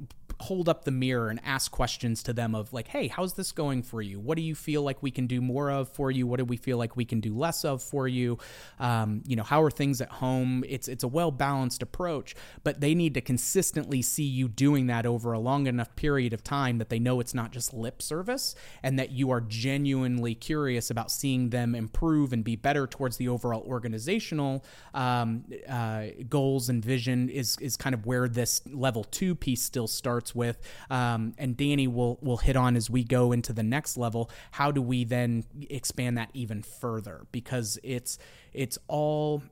hold 0.40 0.68
up 0.68 0.84
the 0.84 0.90
mirror 0.90 1.28
and 1.28 1.40
ask 1.44 1.70
questions 1.70 2.22
to 2.22 2.32
them 2.32 2.54
of 2.54 2.72
like, 2.72 2.88
hey, 2.88 3.08
how's 3.08 3.34
this 3.34 3.50
going 3.52 3.82
for 3.82 4.00
you? 4.00 4.20
What 4.20 4.36
do 4.36 4.42
you 4.42 4.54
feel 4.54 4.82
like 4.82 5.02
we 5.02 5.10
can 5.10 5.26
do 5.26 5.40
more 5.40 5.70
of 5.70 5.88
for 5.88 6.10
you? 6.10 6.26
What 6.26 6.38
do 6.38 6.44
we 6.44 6.56
feel 6.56 6.78
like 6.78 6.96
we 6.96 7.04
can 7.04 7.20
do 7.20 7.34
less 7.36 7.64
of 7.64 7.82
for 7.82 8.06
you? 8.06 8.38
Um, 8.78 9.22
you 9.26 9.34
know, 9.36 9.42
how 9.42 9.62
are 9.62 9.70
things 9.70 10.00
at 10.00 10.10
home? 10.10 10.64
It's 10.68 10.86
it's 10.86 11.02
a 11.02 11.08
well 11.08 11.30
balanced 11.30 11.82
approach, 11.82 12.36
but 12.62 12.80
they 12.80 12.94
need 12.94 13.14
to 13.14 13.20
consistently 13.20 14.00
see 14.00 14.24
you 14.24 14.48
doing 14.48 14.86
that 14.86 15.06
over 15.06 15.32
a 15.32 15.40
long 15.40 15.66
enough 15.66 15.94
period 15.96 16.32
of 16.32 16.44
time 16.44 16.78
that 16.78 16.88
they 16.88 16.98
know 16.98 17.20
it's 17.20 17.34
not 17.34 17.50
just 17.50 17.74
lip 17.74 18.00
service 18.00 18.54
and 18.82 18.98
that 18.98 19.10
you 19.10 19.30
are 19.30 19.40
genuinely 19.40 20.34
curious 20.34 20.90
about 20.90 21.10
seeing 21.10 21.50
them 21.50 21.74
improve 21.74 22.32
and 22.32 22.44
be 22.44 22.54
better 22.54 22.86
towards 22.86 23.16
the 23.16 23.28
overall 23.28 23.62
organizational 23.66 24.64
um, 24.94 25.44
uh, 25.68 26.06
goals 26.28 26.68
and 26.68 26.84
vision 26.84 27.28
is 27.28 27.56
is 27.60 27.76
kind 27.76 27.94
of 27.94 28.06
where 28.06 28.28
this 28.28 28.62
level 28.66 29.04
two 29.04 29.34
piece 29.34 29.62
still 29.62 29.86
starts 29.86 30.27
starts 30.28 30.34
with. 30.34 30.58
Um, 30.90 31.34
and 31.38 31.56
Danny 31.56 31.86
will 31.86 32.18
will 32.20 32.36
hit 32.38 32.56
on 32.56 32.76
as 32.76 32.90
we 32.90 33.04
go 33.04 33.32
into 33.32 33.52
the 33.52 33.62
next 33.62 33.96
level. 33.96 34.30
How 34.50 34.70
do 34.70 34.82
we 34.82 35.04
then 35.04 35.44
expand 35.70 36.18
that 36.18 36.30
even 36.34 36.62
further? 36.62 37.26
Because 37.32 37.78
it's 37.82 38.18
it's 38.52 38.78
all 38.88 39.42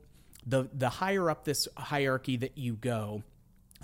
the 0.47 0.69
the 0.73 0.89
higher 0.89 1.31
up 1.31 1.45
this 1.45 1.69
hierarchy 1.77 2.37
that 2.39 2.57
you 2.57 2.75
go 2.75 3.23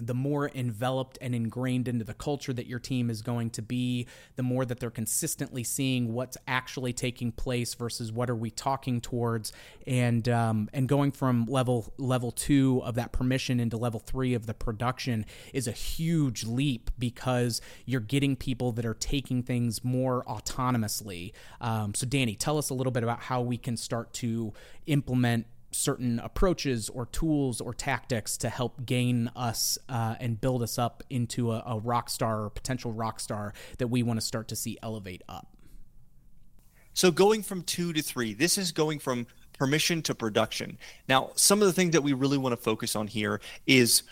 the 0.06 0.14
more 0.14 0.50
enveloped 0.54 1.18
and 1.20 1.34
ingrained 1.34 1.88
into 1.88 2.04
the 2.04 2.14
culture 2.14 2.52
that 2.52 2.66
your 2.66 2.78
team 2.78 3.10
is 3.10 3.22
going 3.22 3.50
to 3.50 3.62
be, 3.62 4.06
the 4.36 4.42
more 4.42 4.64
that 4.64 4.80
they're 4.80 4.90
consistently 4.90 5.64
seeing 5.64 6.12
what's 6.12 6.36
actually 6.46 6.92
taking 6.92 7.32
place 7.32 7.74
versus 7.74 8.12
what 8.12 8.28
are 8.28 8.36
we 8.36 8.50
talking 8.50 9.00
towards, 9.00 9.52
and 9.86 10.28
um, 10.28 10.68
and 10.72 10.88
going 10.88 11.12
from 11.12 11.46
level 11.46 11.92
level 11.98 12.30
two 12.30 12.80
of 12.84 12.94
that 12.94 13.12
permission 13.12 13.60
into 13.60 13.76
level 13.76 14.00
three 14.00 14.34
of 14.34 14.46
the 14.46 14.54
production 14.54 15.24
is 15.52 15.66
a 15.66 15.72
huge 15.72 16.44
leap 16.44 16.90
because 16.98 17.60
you're 17.86 18.00
getting 18.00 18.36
people 18.36 18.72
that 18.72 18.84
are 18.84 18.94
taking 18.94 19.42
things 19.42 19.84
more 19.84 20.24
autonomously. 20.24 21.32
Um, 21.60 21.94
so, 21.94 22.06
Danny, 22.06 22.34
tell 22.34 22.58
us 22.58 22.70
a 22.70 22.74
little 22.74 22.92
bit 22.92 23.02
about 23.02 23.20
how 23.20 23.40
we 23.40 23.56
can 23.56 23.76
start 23.76 24.12
to 24.14 24.52
implement 24.86 25.46
certain 25.72 26.18
approaches 26.20 26.88
or 26.88 27.06
tools 27.06 27.60
or 27.60 27.74
tactics 27.74 28.36
to 28.38 28.48
help 28.48 28.84
gain 28.84 29.30
us 29.34 29.78
uh, 29.88 30.14
and 30.20 30.40
build 30.40 30.62
us 30.62 30.78
up 30.78 31.02
into 31.10 31.50
a, 31.52 31.62
a 31.66 31.78
rock 31.78 32.10
star 32.10 32.44
or 32.44 32.50
potential 32.50 32.92
rock 32.92 33.18
star 33.18 33.54
that 33.78 33.88
we 33.88 34.02
want 34.02 34.20
to 34.20 34.24
start 34.24 34.48
to 34.48 34.56
see 34.56 34.78
elevate 34.82 35.22
up. 35.28 35.48
So 36.94 37.10
going 37.10 37.42
from 37.42 37.62
two 37.62 37.92
to 37.94 38.02
three, 38.02 38.34
this 38.34 38.58
is 38.58 38.70
going 38.70 38.98
from 38.98 39.26
permission 39.58 40.02
to 40.02 40.14
production. 40.14 40.78
Now, 41.08 41.30
some 41.36 41.60
of 41.60 41.66
the 41.66 41.72
things 41.72 41.92
that 41.92 42.02
we 42.02 42.12
really 42.12 42.38
want 42.38 42.52
to 42.52 42.62
focus 42.62 42.94
on 42.94 43.06
here 43.06 43.40
is 43.66 44.02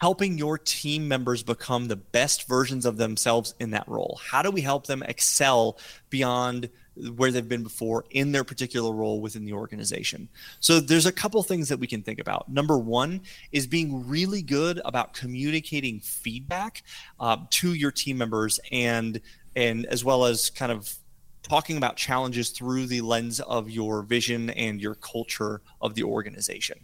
helping 0.00 0.38
your 0.38 0.58
team 0.58 1.06
members 1.06 1.42
become 1.42 1.88
the 1.88 1.96
best 1.96 2.48
versions 2.48 2.86
of 2.86 2.96
themselves 2.96 3.54
in 3.60 3.70
that 3.70 3.86
role. 3.86 4.20
How 4.30 4.42
do 4.42 4.50
we 4.50 4.62
help 4.62 4.86
them 4.86 5.02
excel 5.02 5.78
beyond 6.10 6.70
where 6.94 7.30
they've 7.30 7.48
been 7.48 7.62
before 7.62 8.04
in 8.10 8.32
their 8.32 8.44
particular 8.44 8.92
role 8.92 9.20
within 9.20 9.44
the 9.44 9.52
organization. 9.52 10.28
So 10.60 10.80
there's 10.80 11.06
a 11.06 11.12
couple 11.12 11.42
things 11.42 11.68
that 11.68 11.78
we 11.78 11.86
can 11.86 12.02
think 12.02 12.18
about. 12.18 12.50
Number 12.50 12.78
one 12.78 13.22
is 13.50 13.66
being 13.66 14.06
really 14.08 14.42
good 14.42 14.80
about 14.84 15.14
communicating 15.14 16.00
feedback 16.00 16.82
uh, 17.18 17.38
to 17.50 17.74
your 17.74 17.90
team 17.90 18.18
members 18.18 18.60
and 18.70 19.20
and 19.54 19.84
as 19.86 20.04
well 20.04 20.24
as 20.24 20.48
kind 20.50 20.72
of 20.72 20.94
talking 21.42 21.76
about 21.76 21.96
challenges 21.96 22.50
through 22.50 22.86
the 22.86 23.00
lens 23.00 23.40
of 23.40 23.68
your 23.68 24.02
vision 24.02 24.50
and 24.50 24.80
your 24.80 24.94
culture 24.94 25.60
of 25.80 25.94
the 25.94 26.02
organization. 26.02 26.78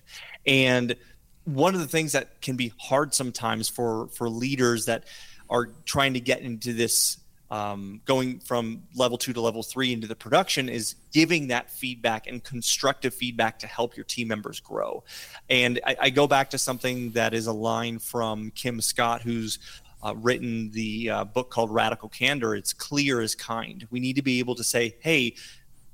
And 0.46 0.96
one 1.44 1.74
of 1.74 1.80
the 1.80 1.86
things 1.86 2.12
that 2.12 2.42
can 2.42 2.56
be 2.56 2.72
hard 2.78 3.14
sometimes 3.14 3.68
for 3.68 4.08
for 4.08 4.28
leaders 4.28 4.86
that 4.86 5.04
are 5.50 5.66
trying 5.86 6.14
to 6.14 6.20
get 6.20 6.40
into 6.40 6.72
this 6.72 7.18
um, 7.50 8.00
going 8.04 8.40
from 8.40 8.82
level 8.94 9.16
two 9.16 9.32
to 9.32 9.40
level 9.40 9.62
three 9.62 9.92
into 9.92 10.06
the 10.06 10.16
production 10.16 10.68
is 10.68 10.96
giving 11.12 11.48
that 11.48 11.70
feedback 11.70 12.26
and 12.26 12.44
constructive 12.44 13.14
feedback 13.14 13.58
to 13.60 13.66
help 13.66 13.96
your 13.96 14.04
team 14.04 14.28
members 14.28 14.60
grow. 14.60 15.02
And 15.48 15.80
I, 15.86 15.96
I 16.02 16.10
go 16.10 16.26
back 16.26 16.50
to 16.50 16.58
something 16.58 17.10
that 17.12 17.32
is 17.34 17.46
a 17.46 17.52
line 17.52 17.98
from 17.98 18.50
Kim 18.50 18.80
Scott, 18.80 19.22
who's 19.22 19.58
uh, 20.04 20.14
written 20.16 20.70
the 20.72 21.10
uh, 21.10 21.24
book 21.24 21.50
called 21.50 21.72
Radical 21.72 22.08
Candor. 22.08 22.54
It's 22.54 22.72
clear 22.72 23.20
as 23.20 23.34
kind. 23.34 23.86
We 23.90 23.98
need 23.98 24.16
to 24.16 24.22
be 24.22 24.38
able 24.38 24.54
to 24.56 24.64
say, 24.64 24.96
hey, 25.00 25.34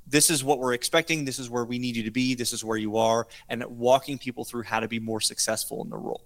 this 0.06 0.28
is 0.28 0.44
what 0.44 0.58
we're 0.58 0.74
expecting. 0.74 1.24
This 1.24 1.38
is 1.38 1.48
where 1.48 1.64
we 1.64 1.78
need 1.78 1.96
you 1.96 2.02
to 2.02 2.10
be. 2.10 2.34
This 2.34 2.52
is 2.52 2.62
where 2.62 2.76
you 2.76 2.98
are, 2.98 3.26
and 3.48 3.64
walking 3.64 4.18
people 4.18 4.44
through 4.44 4.64
how 4.64 4.80
to 4.80 4.88
be 4.88 4.98
more 4.98 5.20
successful 5.20 5.82
in 5.82 5.88
the 5.88 5.96
role 5.96 6.24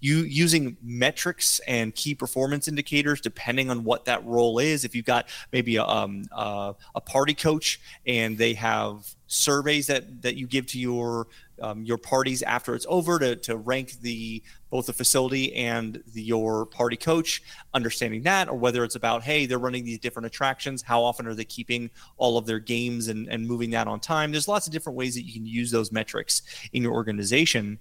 you 0.00 0.18
using 0.18 0.76
metrics 0.82 1.60
and 1.66 1.94
key 1.94 2.14
performance 2.14 2.68
indicators 2.68 3.20
depending 3.20 3.70
on 3.70 3.84
what 3.84 4.04
that 4.04 4.24
role 4.24 4.58
is. 4.58 4.84
If 4.84 4.94
you've 4.94 5.04
got 5.04 5.28
maybe 5.52 5.76
a, 5.76 5.84
um, 5.84 6.24
a 6.32 7.00
party 7.04 7.34
coach 7.34 7.80
and 8.06 8.36
they 8.38 8.54
have 8.54 9.14
surveys 9.26 9.86
that 9.86 10.22
that 10.22 10.36
you 10.36 10.46
give 10.46 10.66
to 10.66 10.78
your 10.78 11.26
um, 11.60 11.84
your 11.84 11.98
parties 11.98 12.42
after 12.42 12.74
it's 12.74 12.86
over 12.88 13.18
to, 13.18 13.36
to 13.36 13.56
rank 13.56 14.00
the 14.00 14.42
both 14.70 14.86
the 14.86 14.92
facility 14.92 15.54
and 15.54 16.02
the, 16.14 16.22
your 16.22 16.64
party 16.64 16.96
coach 16.96 17.42
understanding 17.74 18.22
that 18.22 18.48
or 18.48 18.54
whether 18.54 18.84
it's 18.84 18.94
about 18.94 19.22
hey 19.22 19.44
they're 19.44 19.58
running 19.58 19.84
these 19.84 19.98
different 19.98 20.24
attractions 20.24 20.80
how 20.80 21.02
often 21.02 21.26
are 21.26 21.34
they 21.34 21.44
keeping 21.44 21.90
all 22.16 22.38
of 22.38 22.46
their 22.46 22.58
games 22.58 23.08
and, 23.08 23.28
and 23.28 23.46
moving 23.46 23.70
that 23.70 23.86
on 23.86 24.00
time? 24.00 24.30
There's 24.30 24.48
lots 24.48 24.66
of 24.66 24.72
different 24.72 24.96
ways 24.96 25.14
that 25.14 25.22
you 25.22 25.32
can 25.32 25.46
use 25.46 25.70
those 25.70 25.92
metrics 25.92 26.42
in 26.72 26.82
your 26.82 26.92
organization 26.92 27.78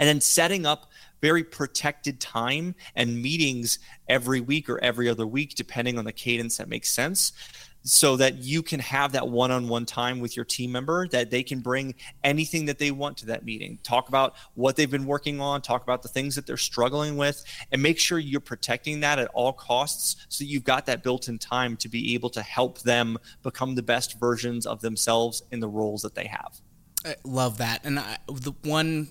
and 0.00 0.08
then 0.08 0.20
setting 0.20 0.66
up 0.66 0.90
very 1.22 1.44
protected 1.44 2.18
time 2.18 2.74
and 2.96 3.22
meetings 3.22 3.78
every 4.08 4.40
week 4.40 4.68
or 4.68 4.82
every 4.82 5.08
other 5.08 5.26
week, 5.26 5.54
depending 5.54 5.98
on 5.98 6.04
the 6.04 6.12
cadence 6.12 6.56
that 6.56 6.68
makes 6.68 6.90
sense 6.90 7.32
so 7.82 8.16
that 8.16 8.36
you 8.36 8.62
can 8.62 8.80
have 8.80 9.12
that 9.12 9.26
one-on-one 9.26 9.86
time 9.86 10.20
with 10.20 10.36
your 10.36 10.44
team 10.44 10.70
member 10.72 11.08
that 11.08 11.30
they 11.30 11.42
can 11.42 11.60
bring 11.60 11.94
anything 12.24 12.66
that 12.66 12.78
they 12.78 12.90
want 12.90 13.16
to 13.16 13.26
that 13.26 13.44
meeting. 13.44 13.78
Talk 13.82 14.08
about 14.08 14.34
what 14.54 14.76
they've 14.76 14.90
been 14.90 15.06
working 15.06 15.40
on 15.40 15.62
talk 15.62 15.82
about 15.82 16.02
the 16.02 16.08
things 16.08 16.34
that 16.34 16.46
they're 16.46 16.58
struggling 16.58 17.16
with 17.16 17.42
and 17.72 17.82
make 17.82 17.98
sure 17.98 18.18
you're 18.18 18.40
protecting 18.40 19.00
that 19.00 19.18
at 19.18 19.28
all 19.28 19.52
costs 19.52 20.26
so 20.28 20.44
you've 20.44 20.64
got 20.64 20.86
that 20.86 21.02
built-in 21.02 21.38
time 21.38 21.76
to 21.78 21.88
be 21.88 22.14
able 22.14 22.30
to 22.30 22.42
help 22.42 22.80
them 22.80 23.16
become 23.42 23.74
the 23.74 23.82
best 23.82 24.18
versions 24.20 24.66
of 24.66 24.80
themselves 24.82 25.42
in 25.50 25.60
the 25.60 25.68
roles 25.68 26.02
that 26.02 26.14
they 26.14 26.26
have. 26.26 26.60
I 27.04 27.14
love 27.24 27.58
that. 27.58 27.80
And 27.84 27.98
I, 27.98 28.18
the 28.26 28.52
one 28.62 29.08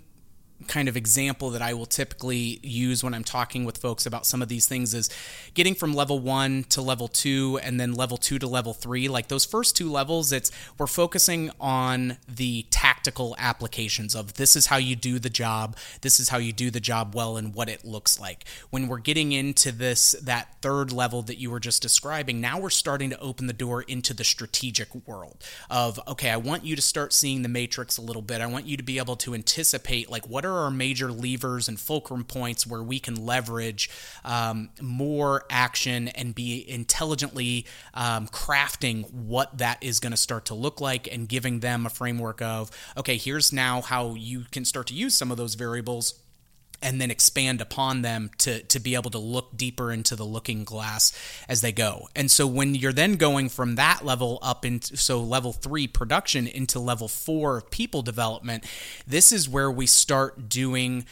kind 0.67 0.89
of 0.89 0.97
example 0.97 1.49
that 1.51 1.61
I 1.61 1.73
will 1.73 1.85
typically 1.85 2.59
use 2.61 3.03
when 3.03 3.13
I'm 3.13 3.23
talking 3.23 3.65
with 3.65 3.77
folks 3.77 4.05
about 4.05 4.25
some 4.25 4.41
of 4.41 4.49
these 4.49 4.67
things 4.67 4.93
is 4.93 5.09
getting 5.53 5.73
from 5.73 5.93
level 5.93 6.19
one 6.19 6.63
to 6.65 6.81
level 6.81 7.07
two 7.07 7.59
and 7.63 7.79
then 7.79 7.93
level 7.93 8.17
two 8.17 8.39
to 8.39 8.47
level 8.47 8.73
three. 8.73 9.07
Like 9.07 9.29
those 9.29 9.45
first 9.45 9.75
two 9.75 9.89
levels, 9.89 10.31
it's 10.31 10.51
we're 10.77 10.87
focusing 10.87 11.51
on 11.59 12.17
the 12.27 12.65
tactical 12.69 13.35
applications 13.37 14.15
of 14.15 14.33
this 14.33 14.55
is 14.55 14.67
how 14.67 14.77
you 14.77 14.95
do 14.95 15.17
the 15.19 15.29
job, 15.29 15.77
this 16.01 16.19
is 16.19 16.29
how 16.29 16.37
you 16.37 16.51
do 16.51 16.69
the 16.69 16.79
job 16.79 17.15
well, 17.15 17.37
and 17.37 17.55
what 17.55 17.69
it 17.69 17.85
looks 17.85 18.19
like. 18.19 18.45
When 18.69 18.87
we're 18.87 18.99
getting 18.99 19.31
into 19.31 19.71
this, 19.71 20.11
that 20.21 20.55
third 20.61 20.91
level 20.91 21.21
that 21.23 21.39
you 21.39 21.49
were 21.49 21.59
just 21.59 21.81
describing, 21.81 22.41
now 22.41 22.59
we're 22.59 22.69
starting 22.69 23.09
to 23.11 23.19
open 23.19 23.47
the 23.47 23.53
door 23.53 23.81
into 23.83 24.13
the 24.13 24.23
strategic 24.23 24.93
world 25.07 25.43
of, 25.69 25.99
okay, 26.07 26.29
I 26.29 26.37
want 26.37 26.65
you 26.65 26.75
to 26.75 26.81
start 26.81 27.13
seeing 27.13 27.41
the 27.41 27.49
matrix 27.49 27.97
a 27.97 28.01
little 28.01 28.21
bit. 28.21 28.41
I 28.41 28.47
want 28.47 28.65
you 28.65 28.77
to 28.77 28.83
be 28.83 28.97
able 28.97 29.15
to 29.17 29.33
anticipate, 29.33 30.09
like, 30.09 30.27
what 30.27 30.45
are 30.45 30.48
are 30.51 30.63
our 30.65 30.71
major 30.71 31.11
levers 31.11 31.67
and 31.67 31.79
fulcrum 31.79 32.23
points 32.23 32.65
where 32.65 32.83
we 32.83 32.99
can 32.99 33.25
leverage 33.25 33.89
um, 34.25 34.69
more 34.81 35.45
action 35.49 36.09
and 36.09 36.35
be 36.35 36.69
intelligently 36.69 37.65
um, 37.93 38.27
crafting 38.27 39.11
what 39.13 39.57
that 39.57 39.81
is 39.81 39.99
going 39.99 40.11
to 40.11 40.17
start 40.17 40.45
to 40.45 40.53
look 40.53 40.81
like 40.81 41.11
and 41.11 41.27
giving 41.27 41.59
them 41.59 41.85
a 41.85 41.89
framework 41.89 42.41
of, 42.41 42.71
okay, 42.97 43.17
here's 43.17 43.53
now 43.53 43.81
how 43.81 44.13
you 44.15 44.45
can 44.51 44.65
start 44.65 44.87
to 44.87 44.93
use 44.93 45.15
some 45.15 45.31
of 45.31 45.37
those 45.37 45.55
variables 45.55 46.19
and 46.81 46.99
then 46.99 47.11
expand 47.11 47.61
upon 47.61 48.01
them 48.01 48.31
to 48.39 48.61
to 48.63 48.79
be 48.79 48.95
able 48.95 49.11
to 49.11 49.17
look 49.17 49.55
deeper 49.55 49.91
into 49.91 50.15
the 50.15 50.23
looking 50.23 50.63
glass 50.63 51.11
as 51.47 51.61
they 51.61 51.71
go. 51.71 52.09
And 52.15 52.29
so 52.31 52.47
when 52.47 52.75
you're 52.75 52.93
then 52.93 53.15
going 53.15 53.49
from 53.49 53.75
that 53.75 54.05
level 54.05 54.39
up 54.41 54.65
into 54.65 54.97
so 54.97 55.21
level 55.21 55.53
3 55.53 55.87
production 55.87 56.47
into 56.47 56.79
level 56.79 57.07
4 57.07 57.61
people 57.69 58.01
development, 58.01 58.65
this 59.05 59.31
is 59.31 59.49
where 59.49 59.71
we 59.71 59.85
start 59.85 60.49
doing 60.49 61.05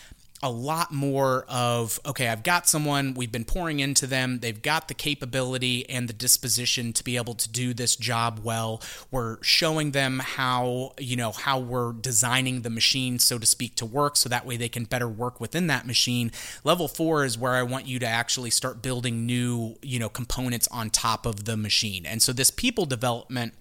a 0.43 0.51
lot 0.51 0.91
more 0.93 1.45
of 1.49 1.99
okay 2.05 2.27
i've 2.27 2.43
got 2.43 2.67
someone 2.67 3.13
we've 3.15 3.31
been 3.31 3.45
pouring 3.45 3.79
into 3.79 4.05
them 4.05 4.39
they've 4.39 4.61
got 4.61 4.87
the 4.87 4.93
capability 4.93 5.87
and 5.89 6.07
the 6.07 6.13
disposition 6.13 6.93
to 6.93 7.03
be 7.03 7.17
able 7.17 7.33
to 7.33 7.49
do 7.49 7.73
this 7.73 7.95
job 7.95 8.41
well. 8.43 8.81
We're 9.11 9.41
showing 9.41 9.91
them 9.91 10.19
how 10.19 10.93
you 10.99 11.15
know 11.15 11.31
how 11.31 11.59
we're 11.59 11.93
designing 11.93 12.61
the 12.61 12.69
machine 12.69 13.19
so 13.19 13.37
to 13.37 13.45
speak 13.45 13.75
to 13.75 13.85
work 13.85 14.15
so 14.17 14.29
that 14.29 14.45
way 14.45 14.57
they 14.57 14.69
can 14.69 14.85
better 14.85 15.07
work 15.07 15.39
within 15.39 15.67
that 15.67 15.85
machine. 15.85 16.31
Level 16.63 16.87
4 16.87 17.25
is 17.25 17.37
where 17.37 17.53
i 17.53 17.63
want 17.63 17.87
you 17.87 17.99
to 17.99 18.05
actually 18.05 18.49
start 18.49 18.81
building 18.81 19.25
new 19.25 19.75
you 19.81 19.99
know 19.99 20.09
components 20.09 20.67
on 20.69 20.89
top 20.89 21.25
of 21.25 21.45
the 21.45 21.57
machine. 21.57 22.05
And 22.05 22.21
so 22.21 22.33
this 22.33 22.51
people 22.51 22.85
development 22.85 23.53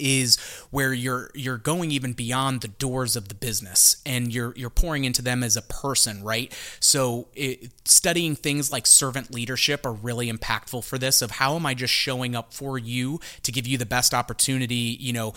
is 0.00 0.36
where 0.70 0.92
you're 0.92 1.30
you're 1.34 1.58
going 1.58 1.90
even 1.90 2.12
beyond 2.12 2.60
the 2.60 2.68
doors 2.68 3.16
of 3.16 3.28
the 3.28 3.34
business 3.34 4.02
and 4.04 4.32
you're 4.32 4.52
you're 4.56 4.70
pouring 4.70 5.04
into 5.04 5.22
them 5.22 5.42
as 5.42 5.56
a 5.56 5.62
person, 5.62 6.22
right? 6.22 6.52
So 6.80 7.28
it, 7.34 7.70
studying 7.84 8.34
things 8.34 8.72
like 8.72 8.86
servant 8.86 9.32
leadership 9.32 9.84
are 9.84 9.92
really 9.92 10.30
impactful 10.30 10.84
for 10.84 10.98
this 10.98 11.22
of 11.22 11.32
how 11.32 11.56
am 11.56 11.66
I 11.66 11.74
just 11.74 11.92
showing 11.92 12.34
up 12.34 12.52
for 12.54 12.78
you 12.78 13.20
to 13.42 13.52
give 13.52 13.66
you 13.66 13.78
the 13.78 13.86
best 13.86 14.14
opportunity, 14.14 14.96
you 15.00 15.12
know, 15.12 15.34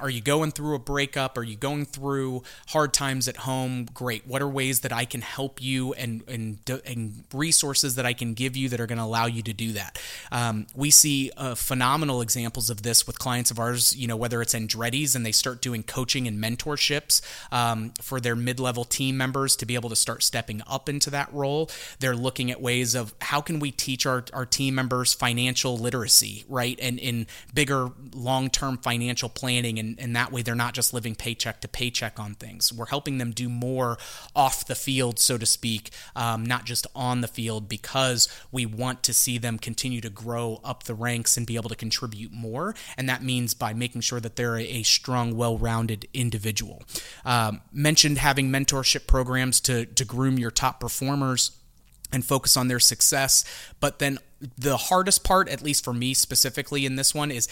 are 0.00 0.10
you 0.10 0.20
going 0.20 0.50
through 0.50 0.74
a 0.74 0.78
breakup, 0.78 1.36
are 1.38 1.42
you 1.42 1.56
going 1.56 1.84
through 1.84 2.42
hard 2.68 2.92
times 2.92 3.28
at 3.28 3.38
home? 3.38 3.86
Great. 3.92 4.26
What 4.26 4.42
are 4.42 4.48
ways 4.48 4.80
that 4.80 4.92
I 4.92 5.04
can 5.04 5.20
help 5.20 5.62
you 5.62 5.92
and 5.94 6.22
and 6.28 6.58
and 6.84 7.24
resources 7.32 7.94
that 7.94 8.06
I 8.06 8.12
can 8.12 8.34
give 8.34 8.56
you 8.56 8.68
that 8.70 8.80
are 8.80 8.86
going 8.86 8.98
to 8.98 9.04
allow 9.04 9.26
you 9.26 9.42
to 9.42 9.52
do 9.52 9.72
that? 9.72 10.00
Um, 10.32 10.66
we 10.74 10.90
see 10.90 11.30
uh, 11.36 11.54
phenomenal 11.54 12.22
examples 12.22 12.70
of 12.70 12.82
this 12.82 13.06
with 13.06 13.18
clients 13.18 13.50
of 13.50 13.58
ours 13.58 13.96
you 14.00 14.06
know, 14.06 14.16
whether 14.16 14.40
it's 14.40 14.54
Andretti's 14.54 15.14
and 15.14 15.26
they 15.26 15.32
start 15.32 15.60
doing 15.60 15.82
coaching 15.82 16.26
and 16.26 16.42
mentorships 16.42 17.20
um, 17.52 17.92
for 18.00 18.18
their 18.18 18.34
mid 18.34 18.58
level 18.58 18.84
team 18.84 19.18
members 19.18 19.54
to 19.56 19.66
be 19.66 19.74
able 19.74 19.90
to 19.90 19.96
start 19.96 20.22
stepping 20.22 20.62
up 20.66 20.88
into 20.88 21.10
that 21.10 21.32
role. 21.34 21.70
They're 21.98 22.16
looking 22.16 22.50
at 22.50 22.62
ways 22.62 22.94
of 22.94 23.14
how 23.20 23.42
can 23.42 23.60
we 23.60 23.70
teach 23.70 24.06
our, 24.06 24.24
our 24.32 24.46
team 24.46 24.74
members 24.74 25.12
financial 25.12 25.76
literacy, 25.76 26.44
right? 26.48 26.78
And 26.80 26.98
in 26.98 27.26
bigger 27.52 27.90
long 28.14 28.48
term 28.48 28.78
financial 28.78 29.28
planning. 29.28 29.78
And, 29.78 30.00
and 30.00 30.16
that 30.16 30.32
way 30.32 30.40
they're 30.40 30.54
not 30.54 30.72
just 30.72 30.94
living 30.94 31.14
paycheck 31.14 31.60
to 31.60 31.68
paycheck 31.68 32.18
on 32.18 32.34
things. 32.34 32.72
We're 32.72 32.86
helping 32.86 33.18
them 33.18 33.32
do 33.32 33.50
more 33.50 33.98
off 34.34 34.66
the 34.66 34.74
field, 34.74 35.18
so 35.18 35.36
to 35.36 35.44
speak, 35.44 35.90
um, 36.16 36.46
not 36.46 36.64
just 36.64 36.86
on 36.94 37.20
the 37.20 37.28
field, 37.28 37.68
because 37.68 38.28
we 38.50 38.64
want 38.64 39.02
to 39.02 39.12
see 39.12 39.36
them 39.36 39.58
continue 39.58 40.00
to 40.00 40.10
grow 40.10 40.60
up 40.64 40.84
the 40.84 40.94
ranks 40.94 41.36
and 41.36 41.46
be 41.46 41.56
able 41.56 41.68
to 41.68 41.76
contribute 41.76 42.32
more. 42.32 42.74
And 42.96 43.06
that 43.08 43.22
means 43.22 43.52
by 43.52 43.74
making 43.74 43.89
making 43.90 44.02
sure 44.02 44.20
that 44.20 44.36
they're 44.36 44.56
a 44.56 44.84
strong, 44.84 45.36
well 45.36 45.58
rounded 45.58 46.06
individual. 46.14 46.80
Um, 47.24 47.60
mentioned 47.72 48.18
having 48.18 48.48
mentorship 48.48 49.08
programs 49.08 49.60
to, 49.62 49.84
to 49.84 50.04
groom 50.04 50.38
your 50.38 50.52
top 50.52 50.78
performers 50.78 51.50
and 52.12 52.24
focus 52.24 52.56
on 52.56 52.68
their 52.68 52.78
success. 52.78 53.44
But 53.80 53.98
then 53.98 54.20
the 54.56 54.76
hardest 54.76 55.24
part, 55.24 55.48
at 55.48 55.60
least 55.60 55.82
for 55.82 55.92
me 55.92 56.14
specifically 56.14 56.86
in 56.86 56.94
this 56.94 57.12
one, 57.12 57.32
is 57.32 57.48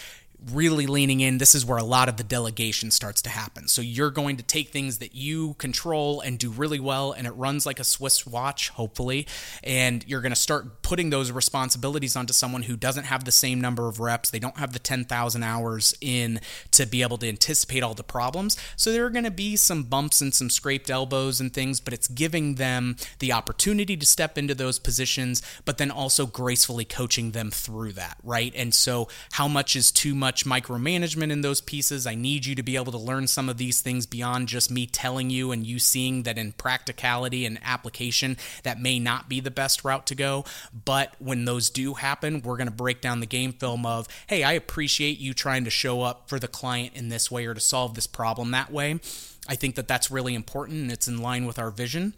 really 0.51 0.87
leaning 0.87 1.19
in, 1.19 1.37
this 1.37 1.53
is 1.53 1.65
where 1.65 1.77
a 1.77 1.83
lot 1.83 2.07
of 2.09 2.17
the 2.17 2.23
delegation 2.23 2.91
starts 2.91 3.21
to 3.23 3.29
happen. 3.29 3.67
So 3.67 3.81
you're 3.81 4.11
going 4.11 4.37
to 4.37 4.43
take 4.43 4.69
things 4.69 4.99
that 4.99 5.13
you 5.13 5.55
control 5.55 6.21
and 6.21 6.39
do 6.39 6.49
really 6.49 6.79
well, 6.79 7.11
and 7.11 7.27
it 7.27 7.31
runs 7.31 7.65
like 7.65 7.79
a 7.79 7.83
Swiss 7.83 8.25
watch, 8.25 8.69
hopefully, 8.69 9.27
and 9.63 10.05
you're 10.07 10.21
going 10.21 10.31
to 10.31 10.35
start 10.35 10.81
putting 10.81 11.09
those 11.09 11.31
responsibilities 11.31 12.15
onto 12.15 12.33
someone 12.33 12.63
who 12.63 12.77
doesn't 12.77 13.03
have 13.05 13.25
the 13.25 13.31
same 13.31 13.59
number 13.59 13.87
of 13.87 13.99
reps. 13.99 14.29
They 14.29 14.39
don't 14.39 14.57
have 14.57 14.73
the 14.73 14.79
10,000 14.79 15.43
hours 15.43 15.93
in 15.99 16.39
to 16.71 16.85
be 16.85 17.01
able 17.01 17.17
to 17.17 17.27
anticipate 17.27 17.83
all 17.83 17.93
the 17.93 18.03
problems. 18.03 18.57
So 18.75 18.91
there 18.91 19.05
are 19.05 19.09
going 19.09 19.25
to 19.25 19.31
be 19.31 19.55
some 19.55 19.83
bumps 19.83 20.21
and 20.21 20.33
some 20.33 20.49
scraped 20.49 20.89
elbows 20.89 21.41
and 21.41 21.53
things, 21.53 21.79
but 21.79 21.93
it's 21.93 22.07
giving 22.07 22.55
them 22.55 22.95
the 23.19 23.33
opportunity 23.33 23.97
to 23.97 24.05
step 24.05 24.37
into 24.37 24.55
those 24.55 24.79
positions, 24.79 25.41
but 25.65 25.77
then 25.77 25.91
also 25.91 26.25
gracefully 26.25 26.85
coaching 26.85 27.31
them 27.31 27.51
through 27.51 27.93
that, 27.93 28.17
right? 28.23 28.53
And 28.55 28.73
so 28.73 29.09
how 29.33 29.47
much 29.47 29.75
is 29.75 29.91
too 29.91 30.15
much? 30.15 30.28
Much 30.29 30.45
micromanagement 30.45 31.31
in 31.31 31.41
those 31.41 31.59
pieces. 31.59 32.05
I 32.05 32.13
need 32.13 32.45
you 32.45 32.53
to 32.53 32.61
be 32.61 32.75
able 32.75 32.91
to 32.91 32.99
learn 32.99 33.25
some 33.25 33.49
of 33.49 33.57
these 33.57 33.81
things 33.81 34.05
beyond 34.05 34.47
just 34.47 34.69
me 34.69 34.85
telling 34.85 35.31
you 35.31 35.51
and 35.51 35.65
you 35.65 35.79
seeing 35.79 36.21
that 36.21 36.37
in 36.37 36.51
practicality 36.51 37.47
and 37.47 37.57
application, 37.63 38.37
that 38.61 38.79
may 38.79 38.99
not 38.99 39.27
be 39.27 39.39
the 39.39 39.49
best 39.49 39.83
route 39.83 40.05
to 40.05 40.13
go. 40.13 40.45
But 40.85 41.15
when 41.17 41.45
those 41.45 41.71
do 41.71 41.95
happen, 41.95 42.43
we're 42.43 42.57
going 42.57 42.69
to 42.69 42.71
break 42.71 43.01
down 43.01 43.21
the 43.21 43.25
game 43.25 43.53
film 43.53 43.87
of, 43.87 44.07
hey, 44.27 44.43
I 44.43 44.51
appreciate 44.51 45.17
you 45.17 45.33
trying 45.33 45.63
to 45.63 45.71
show 45.71 46.03
up 46.03 46.29
for 46.29 46.37
the 46.37 46.47
client 46.47 46.93
in 46.93 47.09
this 47.09 47.31
way 47.31 47.47
or 47.47 47.55
to 47.55 47.59
solve 47.59 47.95
this 47.95 48.05
problem 48.05 48.51
that 48.51 48.71
way. 48.71 48.99
I 49.47 49.55
think 49.55 49.73
that 49.77 49.87
that's 49.87 50.11
really 50.11 50.35
important 50.35 50.83
and 50.83 50.91
it's 50.91 51.07
in 51.07 51.23
line 51.23 51.47
with 51.47 51.57
our 51.57 51.71
vision 51.71 52.13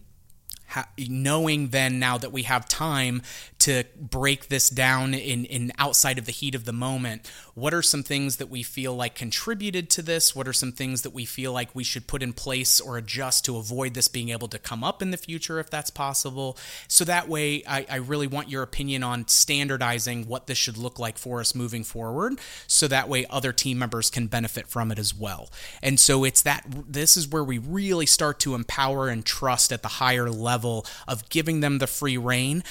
knowing 0.97 1.69
then 1.69 1.99
now 1.99 2.17
that 2.17 2.31
we 2.31 2.43
have 2.43 2.67
time 2.67 3.21
to 3.59 3.83
break 3.99 4.47
this 4.47 4.69
down 4.69 5.13
in, 5.13 5.45
in 5.45 5.71
outside 5.77 6.17
of 6.17 6.25
the 6.25 6.31
heat 6.31 6.55
of 6.55 6.65
the 6.65 6.73
moment 6.73 7.29
what 7.53 7.73
are 7.73 7.81
some 7.81 8.03
things 8.03 8.37
that 8.37 8.49
we 8.49 8.63
feel 8.63 8.95
like 8.95 9.15
contributed 9.15 9.89
to 9.91 10.01
this? 10.01 10.35
What 10.35 10.47
are 10.47 10.53
some 10.53 10.71
things 10.71 11.01
that 11.01 11.13
we 11.13 11.25
feel 11.25 11.51
like 11.51 11.75
we 11.75 11.83
should 11.83 12.07
put 12.07 12.23
in 12.23 12.33
place 12.33 12.79
or 12.79 12.97
adjust 12.97 13.45
to 13.45 13.57
avoid 13.57 13.93
this 13.93 14.07
being 14.07 14.29
able 14.29 14.47
to 14.49 14.59
come 14.59 14.83
up 14.83 15.01
in 15.01 15.11
the 15.11 15.17
future 15.17 15.59
if 15.59 15.69
that's 15.69 15.89
possible? 15.89 16.57
So 16.87 17.03
that 17.05 17.27
way 17.27 17.63
I, 17.67 17.85
I 17.89 17.95
really 17.97 18.27
want 18.27 18.49
your 18.49 18.63
opinion 18.63 19.03
on 19.03 19.27
standardizing 19.27 20.27
what 20.27 20.47
this 20.47 20.57
should 20.57 20.77
look 20.77 20.99
like 20.99 21.17
for 21.17 21.39
us 21.39 21.53
moving 21.53 21.83
forward 21.83 22.39
so 22.67 22.87
that 22.87 23.09
way 23.09 23.25
other 23.29 23.51
team 23.51 23.79
members 23.79 24.09
can 24.09 24.27
benefit 24.27 24.67
from 24.67 24.91
it 24.91 24.99
as 24.99 25.13
well. 25.13 25.49
And 25.81 25.99
so 25.99 26.23
it's 26.23 26.41
that 26.43 26.65
this 26.87 27.17
is 27.17 27.27
where 27.27 27.43
we 27.43 27.57
really 27.57 28.05
start 28.05 28.39
to 28.41 28.55
empower 28.55 29.09
and 29.09 29.25
trust 29.25 29.71
at 29.71 29.81
the 29.81 29.87
higher 29.87 30.29
level 30.29 30.85
of 31.07 31.27
giving 31.29 31.59
them 31.59 31.79
the 31.79 31.87
free 31.87 32.17
reign 32.17 32.63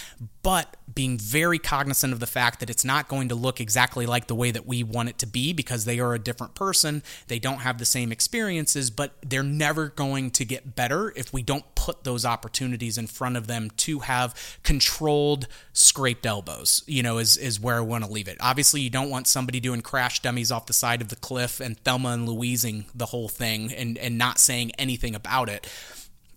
but 0.43 0.77
being 0.93 1.19
very 1.19 1.59
cognizant 1.59 2.13
of 2.13 2.21
the 2.21 2.27
fact 2.27 2.61
that 2.61 2.71
it's 2.71 2.85
not 2.85 3.09
going 3.09 3.29
to 3.29 3.35
look 3.35 3.61
exactly 3.61 4.07
like 4.07 4.27
the 4.27 4.35
way 4.35 4.51
that 4.51 4.67
we 4.67 4.80
want 4.83 5.09
it 5.09 5.19
to 5.19 5.27
be 5.27 5.53
because 5.53 5.85
they 5.85 5.99
are 6.01 6.15
a 6.15 6.19
different 6.19 6.55
person. 6.55 7.03
They 7.29 7.39
don't 7.39 7.59
have 7.59 7.79
the 7.79 7.85
same 7.85 8.13
experiences, 8.13 8.91
but 8.91 9.13
they're 9.25 9.43
never 9.43 9.89
going 9.89 10.31
to 10.33 10.45
get 10.45 10.75
better 10.77 11.13
if 11.17 11.33
we 11.33 11.43
don't 11.43 11.75
put 11.75 12.05
those 12.05 12.25
opportunities 12.25 12.99
in 12.99 13.07
front 13.07 13.37
of 13.37 13.47
them 13.47 13.71
to 13.79 14.01
have 14.01 14.59
controlled 14.63 15.47
scraped 15.73 16.27
elbows, 16.27 16.83
you 16.87 17.03
know, 17.03 17.19
is, 17.19 17.37
is 17.37 17.61
where 17.61 17.77
I 17.77 17.81
want 17.81 18.05
to 18.05 18.11
leave 18.11 18.29
it. 18.29 18.37
Obviously, 18.41 18.81
you 18.81 18.91
don't 18.91 19.11
want 19.11 19.27
somebody 19.27 19.61
doing 19.61 19.81
crash 19.81 20.21
dummies 20.21 20.53
off 20.53 20.67
the 20.67 20.73
side 20.73 21.01
of 21.01 21.09
the 21.09 21.17
cliff 21.17 21.61
and 21.61 21.79
Thelma 21.79 22.11
and 22.11 22.29
Louising 22.29 22.87
the 22.95 23.07
whole 23.07 23.29
thing 23.29 23.73
and, 23.73 23.99
and 23.99 24.19
not 24.19 24.39
saying 24.39 24.73
anything 24.79 25.15
about 25.15 25.49
it 25.49 25.67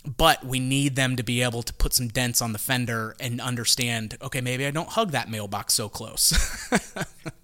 but 0.06 0.44
we 0.46 0.60
need 0.60 0.96
them 0.96 1.16
to 1.16 1.24
be 1.24 1.42
able 1.42 1.64
to 1.64 1.74
put 1.74 1.94
some 1.94 2.08
dents 2.08 2.42
on 2.42 2.52
the 2.54 2.60
fender 2.60 3.16
and 3.20 3.40
understand 3.40 4.18
okay 4.22 4.42
maybe 4.42 4.66
i 4.66 4.72
don't 4.72 4.90
hug 4.90 5.12
that 5.12 5.30
mailbox 5.30 5.74
so 5.74 5.88
close 5.88 6.34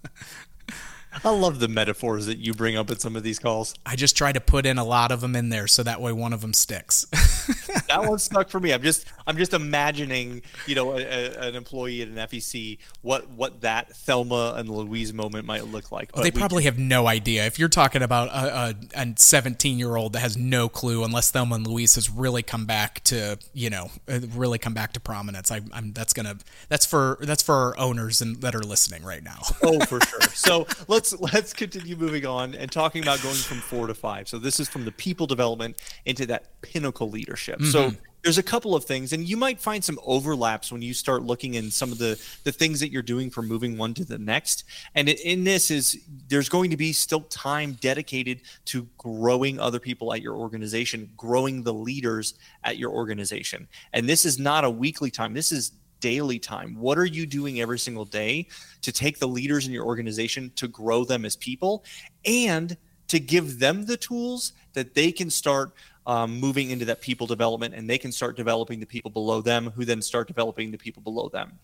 I 1.24 1.30
love 1.32 1.60
the 1.60 1.67
metaphors 1.67 2.28
that 2.28 2.38
you 2.38 2.54
bring 2.54 2.78
up 2.78 2.89
in 2.91 3.00
some 3.00 3.15
of 3.15 3.24
these 3.24 3.39
calls. 3.39 3.74
I 3.86 3.95
just 3.95 4.15
try 4.15 4.32
to 4.32 4.39
put 4.39 4.65
in 4.65 4.78
a 4.78 4.84
lot 4.84 5.12
of 5.12 5.22
them 5.22 5.36
in 5.36 5.50
there 5.50 5.67
so 5.67 5.84
that 5.84 6.02
way 6.02 6.12
one 6.12 6.34
of 6.34 6.41
them 6.41 6.54
sticks. 6.54 7.06
that 7.88 8.04
one 8.06 8.19
stuck 8.19 8.50
for 8.50 8.60
me. 8.60 8.74
I'm 8.74 8.82
just 8.82 9.06
I'm 9.26 9.38
just 9.38 9.54
imagining, 9.54 10.43
you 10.67 10.76
know, 10.76 10.98
a, 10.98 11.02
a, 11.02 11.48
an 11.48 11.56
employee 11.56 12.02
at 12.02 12.10
an 12.10 12.15
FEC 12.15 12.78
what 13.02 13.30
what 13.32 13.62
that 13.62 13.95
Thelma 13.95 14.54
and 14.58 14.69
Louise 14.69 15.13
moment 15.13 15.45
might 15.45 15.65
look 15.65 15.91
like. 15.91 16.15
Well, 16.15 16.24
they 16.24 16.32
probably 16.32 16.63
have 16.63 16.78
no 16.78 17.08
idea. 17.08 17.45
If 17.45 17.58
you're 17.58 17.69
talking 17.69 18.02
about 18.02 18.30
a, 18.30 18.76
a 18.95 19.13
17 19.15 19.80
year 19.80 19.95
old 19.95 20.13
that 20.13 20.19
has 20.19 20.38
no 20.38 20.69
clue, 20.69 21.04
unless 21.04 21.32
Thelma 21.32 21.56
and 21.56 21.67
Louise 21.67 21.95
has 21.95 22.10
really 22.10 22.43
come 22.43 22.65
back 22.65 23.04
to 23.06 23.38
you 23.54 23.69
know 23.69 23.89
uh, 24.08 24.19
really 24.36 24.60
come 24.60 24.74
back 24.74 24.93
to 24.93 25.00
prominence, 25.00 25.52
I, 25.52 25.62
am 25.74 25.91
that's 25.93 26.13
gonna 26.13 26.38
that's 26.67 26.86
for 26.86 27.17
that's 27.22 27.41
for 27.43 27.56
our 27.56 27.80
owners 27.80 28.22
and 28.22 28.41
that 28.41 28.54
are 28.54 28.63
listening 28.63 29.04
right 29.04 29.24
now. 29.24 29.39
oh, 29.63 29.80
for 29.86 30.00
sure. 30.02 30.22
So 30.34 30.67
let's 30.88 30.99
let's 31.00 31.34
let's 31.34 31.54
continue 31.54 31.96
moving 31.96 32.26
on 32.26 32.54
and 32.56 32.72
talking 32.72 33.02
about 33.02 33.22
going 33.22 33.36
from 33.36 33.60
four 33.60 33.88
to 33.88 33.94
five. 33.94 34.28
So 34.28 34.38
this 34.38 34.60
is 34.60 34.68
from 34.68 34.84
the 34.86 34.92
people 34.92 35.28
development 35.28 35.82
into 36.06 36.26
that 36.28 36.62
pinnacle 36.62 37.10
leadership. 37.10 37.60
Mm-hmm. 37.60 37.72
So 37.72 37.92
there's 38.24 38.38
a 38.38 38.44
couple 38.44 38.76
of 38.76 38.84
things 38.84 39.14
and 39.14 39.30
you 39.30 39.38
might 39.38 39.62
find 39.62 39.82
some 39.82 39.98
overlaps 40.06 40.74
when 40.74 40.82
you 40.82 40.94
start 40.94 41.24
looking 41.24 41.54
in 41.54 41.72
some 41.72 41.90
of 41.90 42.00
the 42.00 42.22
the 42.44 42.52
things 42.52 42.82
that 42.82 42.92
you're 42.92 43.02
doing 43.02 43.30
for 43.30 43.42
moving 43.42 43.78
one 43.78 43.94
to 43.94 44.04
the 44.04 44.18
next 44.18 44.66
and 44.94 45.08
in 45.08 45.46
this 45.46 45.72
is 45.72 46.04
there's 46.28 46.50
going 46.50 46.70
to 46.70 46.76
be 46.76 46.92
still 46.92 47.22
time 47.22 47.78
dedicated 47.80 48.42
to 48.66 48.86
growing 48.98 49.58
other 49.58 49.80
people 49.80 50.14
at 50.14 50.22
your 50.22 50.36
organization 50.36 51.10
growing 51.16 51.64
the 51.64 51.74
leaders 51.74 52.34
at 52.66 52.76
your 52.76 52.92
organization 52.92 53.66
and 53.94 54.10
this 54.10 54.26
is 54.26 54.38
not 54.38 54.66
a 54.66 54.70
weekly 54.70 55.10
time 55.10 55.34
this 55.34 55.54
is 55.54 55.72
daily 56.00 56.40
time? 56.40 56.76
What 56.76 56.98
are 56.98 57.06
you 57.06 57.26
doing 57.26 57.62
every 57.62 57.80
single 57.80 58.06
day 58.06 58.48
to 58.82 58.92
take 58.92 59.20
the 59.20 59.28
leaders 59.28 59.68
in 59.68 59.74
your 59.74 59.86
organization 59.86 60.52
to 60.56 60.68
grow 60.68 61.04
them 61.04 61.26
as 61.26 61.36
people 61.36 61.84
and 62.26 62.76
to 63.08 63.20
give 63.20 63.60
them 63.60 63.86
the 63.86 63.98
tools 63.98 64.54
that 64.74 64.94
they 64.94 65.12
can 65.12 65.30
start 65.30 65.74
um, 66.06 66.40
moving 66.40 66.70
into 66.70 66.86
that 66.86 67.02
people 67.02 67.28
development 67.28 67.74
and 67.74 67.90
they 67.90 67.98
can 67.98 68.12
start 68.12 68.36
developing 68.36 68.80
the 68.80 68.86
people 68.86 69.12
below 69.12 69.42
them 69.42 69.72
who 69.76 69.86
then 69.86 70.02
start 70.02 70.28
developing 70.28 70.72
the 70.72 70.78
people 70.78 71.02
below 71.02 71.30
them? 71.30 71.58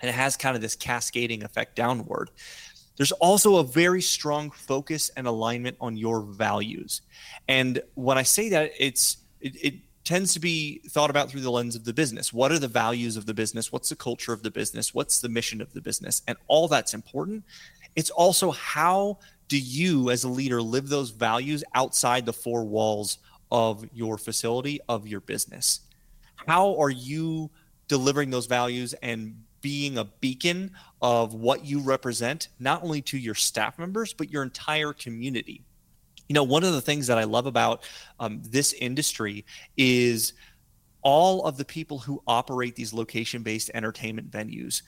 And 0.00 0.08
it 0.08 0.14
has 0.14 0.36
kind 0.36 0.56
of 0.56 0.62
this 0.62 0.74
cascading 0.74 1.44
effect 1.44 1.76
downward. 1.76 2.30
There's 2.96 3.12
also 3.12 3.56
a 3.56 3.64
very 3.64 4.02
strong 4.02 4.50
focus 4.50 5.10
and 5.16 5.26
alignment 5.26 5.76
on 5.80 5.96
your 5.96 6.20
values. 6.20 7.02
And 7.48 7.80
when 7.94 8.18
i 8.18 8.22
say 8.22 8.50
that 8.50 8.72
it's 8.78 9.18
it, 9.40 9.56
it 9.64 9.74
tends 10.04 10.32
to 10.34 10.40
be 10.40 10.80
thought 10.88 11.10
about 11.10 11.30
through 11.30 11.40
the 11.40 11.50
lens 11.50 11.76
of 11.76 11.84
the 11.84 11.92
business. 11.92 12.32
What 12.32 12.50
are 12.50 12.58
the 12.58 12.68
values 12.68 13.16
of 13.16 13.26
the 13.26 13.34
business? 13.34 13.70
What's 13.70 13.88
the 13.88 13.96
culture 13.96 14.32
of 14.32 14.42
the 14.42 14.50
business? 14.50 14.92
What's 14.92 15.20
the 15.20 15.28
mission 15.28 15.60
of 15.60 15.72
the 15.72 15.80
business? 15.80 16.22
And 16.26 16.36
all 16.48 16.68
that's 16.68 16.94
important. 16.94 17.44
It's 17.94 18.10
also 18.10 18.50
how 18.50 19.18
do 19.48 19.58
you 19.58 20.10
as 20.10 20.24
a 20.24 20.28
leader 20.28 20.62
live 20.62 20.88
those 20.88 21.10
values 21.10 21.62
outside 21.74 22.26
the 22.26 22.32
four 22.32 22.64
walls 22.64 23.18
of 23.50 23.84
your 23.92 24.16
facility, 24.16 24.80
of 24.88 25.06
your 25.06 25.20
business. 25.20 25.80
How 26.36 26.74
are 26.80 26.90
you 26.90 27.50
delivering 27.86 28.30
those 28.30 28.46
values 28.46 28.94
and 29.02 29.36
being 29.60 29.98
a 29.98 30.04
beacon 30.04 30.72
of 31.02 31.34
what 31.34 31.64
you 31.64 31.78
represent, 31.80 32.48
not 32.58 32.82
only 32.82 33.02
to 33.02 33.18
your 33.18 33.34
staff 33.34 33.78
members, 33.78 34.12
but 34.12 34.30
your 34.30 34.42
entire 34.42 34.92
community? 34.92 35.62
You 36.28 36.34
know, 36.34 36.44
one 36.44 36.64
of 36.64 36.72
the 36.72 36.80
things 36.80 37.06
that 37.08 37.18
I 37.18 37.24
love 37.24 37.46
about 37.46 37.84
um, 38.18 38.40
this 38.44 38.72
industry 38.74 39.44
is 39.76 40.32
all 41.02 41.44
of 41.44 41.56
the 41.56 41.64
people 41.64 41.98
who 41.98 42.22
operate 42.26 42.76
these 42.76 42.92
location 42.92 43.42
based 43.42 43.70
entertainment 43.74 44.30
venues 44.30 44.82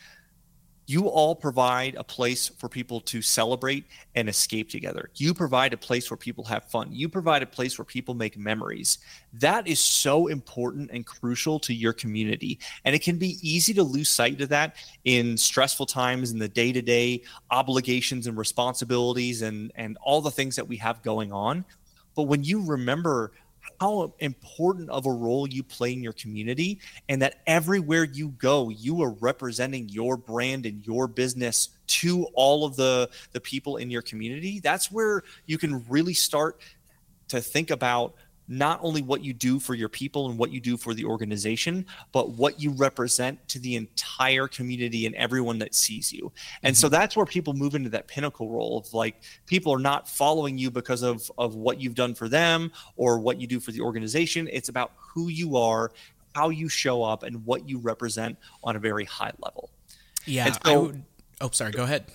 you 0.87 1.09
all 1.09 1.35
provide 1.35 1.95
a 1.95 2.05
place 2.05 2.49
for 2.49 2.69
people 2.69 3.01
to 3.01 3.23
celebrate 3.23 3.85
and 4.15 4.29
escape 4.29 4.69
together. 4.69 5.11
You 5.15 5.33
provide 5.33 5.73
a 5.73 5.79
place 5.79 6.11
where 6.11 6.19
people 6.19 6.45
have 6.45 6.65
fun. 6.65 6.89
You 6.93 7.09
provide 7.09 7.43
a 7.43 7.47
place 7.47 7.79
where 7.79 7.85
people 7.85 8.15
make 8.15 8.37
memories. 8.37 8.99
That 9.33 9.67
is 9.67 9.81
so 9.81 10.27
important 10.27 10.91
and 10.93 11.07
crucial 11.07 11.59
to 11.61 11.73
your 11.73 11.95
community. 11.95 12.59
And 12.85 12.95
it 12.95 13.03
can 13.03 13.17
be 13.17 13.39
easy 13.41 13.73
to 13.75 13.83
lose 13.83 14.11
sight 14.11 14.41
of 14.41 14.51
that 14.51 14.77
in 15.05 15.37
stressful 15.37 15.87
times 15.87 16.33
in 16.33 16.39
the 16.39 16.49
day 16.49 16.73
to 16.73 16.83
day 16.83 17.23
obligations 17.51 18.27
and 18.27 18.37
responsibilities 18.37 19.43
and, 19.43 19.73
and 19.77 19.97
all 20.03 20.21
the 20.21 20.31
things 20.31 20.57
that 20.57 20.69
we 20.69 20.77
have 20.77 21.03
going 21.03 21.33
on. 21.33 21.65
But 22.15 22.25
when 22.25 22.45
you 22.45 22.65
remember 22.65 23.33
how 23.85 24.15
important 24.21 24.89
of 24.89 25.05
a 25.05 25.11
role 25.11 25.47
you 25.47 25.63
play 25.63 25.93
in 25.93 26.03
your 26.03 26.15
community 26.15 26.81
and 27.09 27.21
that 27.21 27.43
everywhere 27.47 28.05
you 28.05 28.29
go 28.31 28.71
you 28.71 29.03
are 29.03 29.11
representing 29.21 29.89
your 29.91 30.17
brand 30.17 30.65
and 30.65 30.87
your 30.87 31.07
business 31.07 31.69
to 31.87 32.25
all 32.35 32.65
of 32.65 32.77
the 32.77 33.11
the 33.33 33.41
people 33.41 33.77
in 33.77 33.91
your 33.91 34.03
community. 34.03 34.59
That's 34.61 34.91
where 34.91 35.23
you 35.47 35.59
can 35.59 35.85
really 35.89 36.15
start 36.15 36.61
to 37.29 37.41
think 37.41 37.71
about 37.71 38.15
not 38.49 38.79
only 38.83 39.03
what 39.03 39.23
you 39.25 39.33
do 39.33 39.59
for 39.59 39.75
your 39.75 39.89
people 39.89 40.29
and 40.29 40.39
what 40.39 40.51
you 40.51 40.61
do 40.61 40.77
for 40.77 40.95
the 40.95 41.05
organization, 41.05 41.87
but 42.13 42.31
what 42.31 42.61
you 42.61 42.71
represent 42.73 43.47
to 43.49 43.59
the 43.59 43.77
entire 43.77 44.47
community 44.47 45.07
and 45.07 45.15
everyone 45.15 45.59
that 45.59 45.75
sees 45.75 46.13
you. 46.13 46.31
And 46.63 46.75
mm-hmm. 46.75 46.81
so 46.81 46.89
that's 46.89 47.17
where 47.17 47.27
people 47.27 47.55
move 47.55 47.75
into 47.75 47.89
that 47.91 48.07
pinnacle 48.07 48.51
role 48.51 48.79
of 48.79 48.93
like 48.93 49.23
people 49.47 49.73
are 49.73 49.79
not 49.79 50.09
following 50.09 50.59
you 50.59 50.71
because 50.71 51.03
of 51.03 51.31
of 51.39 51.55
what 51.55 51.81
you've 51.81 51.95
done 51.95 52.15
for 52.15 52.29
them 52.29 52.71
or 52.97 53.19
what 53.19 53.41
you 53.41 53.47
do 53.47 53.61
for 53.61 53.73
the 53.73 53.81
organization. 53.81 54.49
It's 54.53 54.69
about 54.69 54.93
who 54.97 55.29
you 55.29 55.57
are, 55.57 55.91
how 56.35 56.51
you 56.51 56.69
show 56.69 57.03
up, 57.03 57.23
and 57.23 57.45
what 57.47 57.69
you 57.69 57.79
represent 57.79 58.37
on 58.63 58.77
a 58.77 58.79
very 58.79 59.05
high 59.05 59.33
level. 59.39 59.71
Yeah. 60.27 60.53
So, 60.65 60.83
would, 60.83 61.03
oh, 61.41 61.51
sorry. 61.51 61.73
Go 61.73 61.85
ahead. 61.85 62.07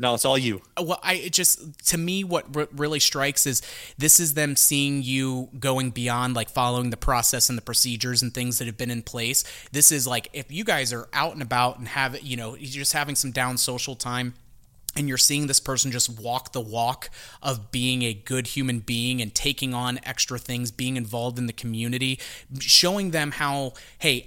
No, 0.00 0.14
it's 0.14 0.24
all 0.24 0.38
you. 0.38 0.62
Uh, 0.78 0.82
well, 0.82 1.00
I 1.02 1.28
just 1.28 1.86
to 1.88 1.98
me 1.98 2.24
what 2.24 2.46
r- 2.56 2.68
really 2.72 3.00
strikes 3.00 3.46
is 3.46 3.60
this 3.98 4.18
is 4.18 4.32
them 4.32 4.56
seeing 4.56 5.02
you 5.02 5.50
going 5.58 5.90
beyond 5.90 6.34
like 6.34 6.48
following 6.48 6.88
the 6.88 6.96
process 6.96 7.50
and 7.50 7.58
the 7.58 7.62
procedures 7.62 8.22
and 8.22 8.32
things 8.32 8.58
that 8.58 8.64
have 8.64 8.78
been 8.78 8.90
in 8.90 9.02
place. 9.02 9.44
This 9.72 9.92
is 9.92 10.06
like 10.06 10.28
if 10.32 10.50
you 10.50 10.64
guys 10.64 10.94
are 10.94 11.06
out 11.12 11.34
and 11.34 11.42
about 11.42 11.78
and 11.78 11.86
have 11.88 12.18
you 12.22 12.38
know 12.38 12.54
you're 12.54 12.80
just 12.80 12.94
having 12.94 13.14
some 13.14 13.30
down 13.30 13.58
social 13.58 13.94
time 13.94 14.32
and 14.96 15.08
you're 15.08 15.18
seeing 15.18 15.46
this 15.46 15.60
person 15.60 15.92
just 15.92 16.20
walk 16.20 16.52
the 16.52 16.60
walk 16.60 17.10
of 17.42 17.70
being 17.70 18.02
a 18.02 18.12
good 18.12 18.48
human 18.48 18.80
being 18.80 19.20
and 19.22 19.34
taking 19.34 19.72
on 19.72 20.00
extra 20.02 20.38
things, 20.38 20.70
being 20.70 20.96
involved 20.96 21.38
in 21.38 21.46
the 21.46 21.52
community, 21.52 22.18
showing 22.58 23.12
them 23.12 23.32
how, 23.32 23.72
hey, 23.98 24.26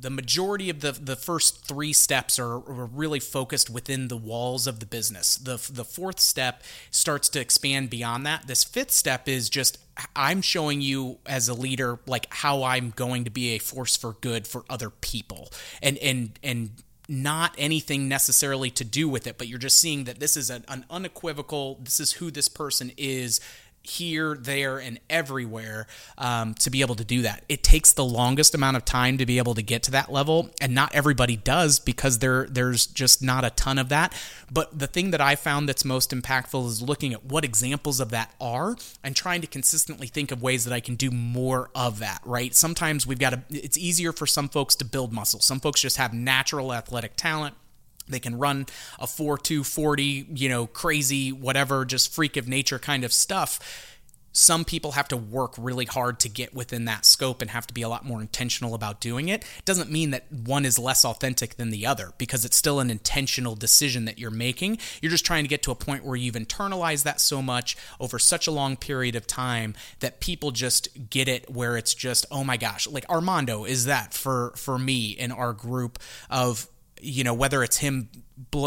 the 0.00 0.10
majority 0.10 0.70
of 0.70 0.80
the 0.80 0.92
the 0.92 1.16
first 1.16 1.66
three 1.66 1.92
steps 1.92 2.38
are, 2.38 2.54
are, 2.54 2.86
really 2.86 3.20
focused 3.20 3.68
within 3.68 4.08
the 4.08 4.16
walls 4.16 4.66
of 4.66 4.80
the 4.80 4.86
business. 4.86 5.36
The 5.36 5.56
the 5.70 5.84
fourth 5.84 6.18
step 6.18 6.62
starts 6.90 7.28
to 7.30 7.40
expand 7.40 7.90
beyond 7.90 8.24
that. 8.26 8.46
This 8.46 8.64
fifth 8.64 8.92
step 8.92 9.28
is 9.28 9.50
just 9.50 9.78
I'm 10.16 10.40
showing 10.40 10.80
you 10.80 11.18
as 11.26 11.48
a 11.48 11.54
leader 11.54 11.98
like 12.06 12.32
how 12.32 12.62
I'm 12.62 12.90
going 12.96 13.24
to 13.24 13.30
be 13.30 13.50
a 13.50 13.58
force 13.58 13.96
for 13.96 14.14
good 14.14 14.46
for 14.46 14.64
other 14.70 14.88
people. 14.88 15.50
And 15.82 15.98
and 15.98 16.38
and 16.42 16.70
not 17.10 17.52
anything 17.58 18.08
necessarily 18.08 18.70
to 18.70 18.84
do 18.84 19.08
with 19.08 19.26
it, 19.26 19.36
but 19.36 19.48
you're 19.48 19.58
just 19.58 19.78
seeing 19.78 20.04
that 20.04 20.20
this 20.20 20.36
is 20.36 20.48
an, 20.48 20.64
an 20.68 20.84
unequivocal, 20.88 21.80
this 21.82 21.98
is 21.98 22.12
who 22.12 22.30
this 22.30 22.48
person 22.48 22.92
is 22.96 23.40
here, 23.82 24.36
there, 24.38 24.78
and 24.78 25.00
everywhere 25.08 25.86
um, 26.18 26.54
to 26.54 26.70
be 26.70 26.80
able 26.80 26.94
to 26.96 27.04
do 27.04 27.22
that. 27.22 27.44
It 27.48 27.62
takes 27.62 27.92
the 27.92 28.04
longest 28.04 28.54
amount 28.54 28.76
of 28.76 28.84
time 28.84 29.18
to 29.18 29.26
be 29.26 29.38
able 29.38 29.54
to 29.54 29.62
get 29.62 29.82
to 29.84 29.90
that 29.92 30.12
level, 30.12 30.50
and 30.60 30.74
not 30.74 30.94
everybody 30.94 31.36
does 31.36 31.78
because 31.78 32.18
there 32.18 32.46
there's 32.46 32.86
just 32.86 33.22
not 33.22 33.44
a 33.44 33.50
ton 33.50 33.78
of 33.78 33.88
that. 33.88 34.12
But 34.52 34.78
the 34.78 34.86
thing 34.86 35.10
that 35.12 35.20
I 35.20 35.36
found 35.36 35.68
that's 35.68 35.84
most 35.84 36.10
impactful 36.10 36.66
is 36.66 36.82
looking 36.82 37.12
at 37.12 37.24
what 37.24 37.44
examples 37.44 38.00
of 38.00 38.10
that 38.10 38.34
are 38.40 38.76
and 39.02 39.16
trying 39.16 39.40
to 39.40 39.46
consistently 39.46 40.06
think 40.06 40.30
of 40.30 40.42
ways 40.42 40.64
that 40.64 40.74
I 40.74 40.80
can 40.80 40.94
do 40.94 41.10
more 41.10 41.70
of 41.74 41.98
that. 42.00 42.20
Right? 42.24 42.54
Sometimes 42.54 43.06
we've 43.06 43.18
got 43.18 43.30
to. 43.30 43.42
It's 43.50 43.78
easier 43.78 44.12
for 44.12 44.26
some 44.26 44.48
folks 44.48 44.74
to 44.76 44.84
build 44.84 45.12
muscle. 45.12 45.40
Some 45.40 45.60
folks 45.60 45.80
just 45.80 45.96
have 45.96 46.12
natural 46.12 46.72
athletic 46.72 47.16
talent 47.16 47.54
they 48.10 48.20
can 48.20 48.38
run 48.38 48.66
a 48.98 49.06
4 49.06 49.38
2 49.38 49.64
40, 49.64 50.26
you 50.34 50.48
know, 50.48 50.66
crazy, 50.66 51.32
whatever, 51.32 51.84
just 51.84 52.12
freak 52.12 52.36
of 52.36 52.46
nature 52.46 52.78
kind 52.78 53.04
of 53.04 53.12
stuff. 53.12 53.86
Some 54.32 54.64
people 54.64 54.92
have 54.92 55.08
to 55.08 55.16
work 55.16 55.54
really 55.58 55.86
hard 55.86 56.20
to 56.20 56.28
get 56.28 56.54
within 56.54 56.84
that 56.84 57.04
scope 57.04 57.42
and 57.42 57.50
have 57.50 57.66
to 57.66 57.74
be 57.74 57.82
a 57.82 57.88
lot 57.88 58.04
more 58.04 58.20
intentional 58.20 58.74
about 58.74 59.00
doing 59.00 59.28
it. 59.28 59.30
it. 59.30 59.44
Doesn't 59.64 59.90
mean 59.90 60.10
that 60.10 60.30
one 60.30 60.64
is 60.64 60.78
less 60.78 61.04
authentic 61.04 61.56
than 61.56 61.70
the 61.70 61.86
other 61.86 62.12
because 62.18 62.44
it's 62.44 62.56
still 62.56 62.80
an 62.80 62.90
intentional 62.90 63.54
decision 63.54 64.04
that 64.04 64.18
you're 64.18 64.30
making. 64.30 64.78
You're 65.00 65.10
just 65.10 65.24
trying 65.24 65.44
to 65.44 65.48
get 65.48 65.62
to 65.62 65.70
a 65.70 65.74
point 65.74 66.04
where 66.04 66.16
you've 66.16 66.34
internalized 66.34 67.04
that 67.04 67.20
so 67.20 67.40
much 67.40 67.76
over 67.98 68.18
such 68.18 68.46
a 68.46 68.50
long 68.52 68.76
period 68.76 69.16
of 69.16 69.26
time 69.26 69.74
that 70.00 70.20
people 70.20 70.50
just 70.50 71.10
get 71.10 71.28
it 71.28 71.50
where 71.50 71.76
it's 71.76 71.94
just, 71.94 72.26
oh 72.30 72.44
my 72.44 72.56
gosh, 72.56 72.86
like 72.86 73.08
Armando 73.08 73.64
is 73.64 73.86
that 73.86 74.12
for 74.12 74.52
for 74.56 74.78
me 74.78 75.10
in 75.10 75.32
our 75.32 75.52
group 75.52 75.98
of 76.28 76.66
you 77.02 77.24
know, 77.24 77.34
whether 77.34 77.62
it's 77.62 77.78
him 77.78 78.10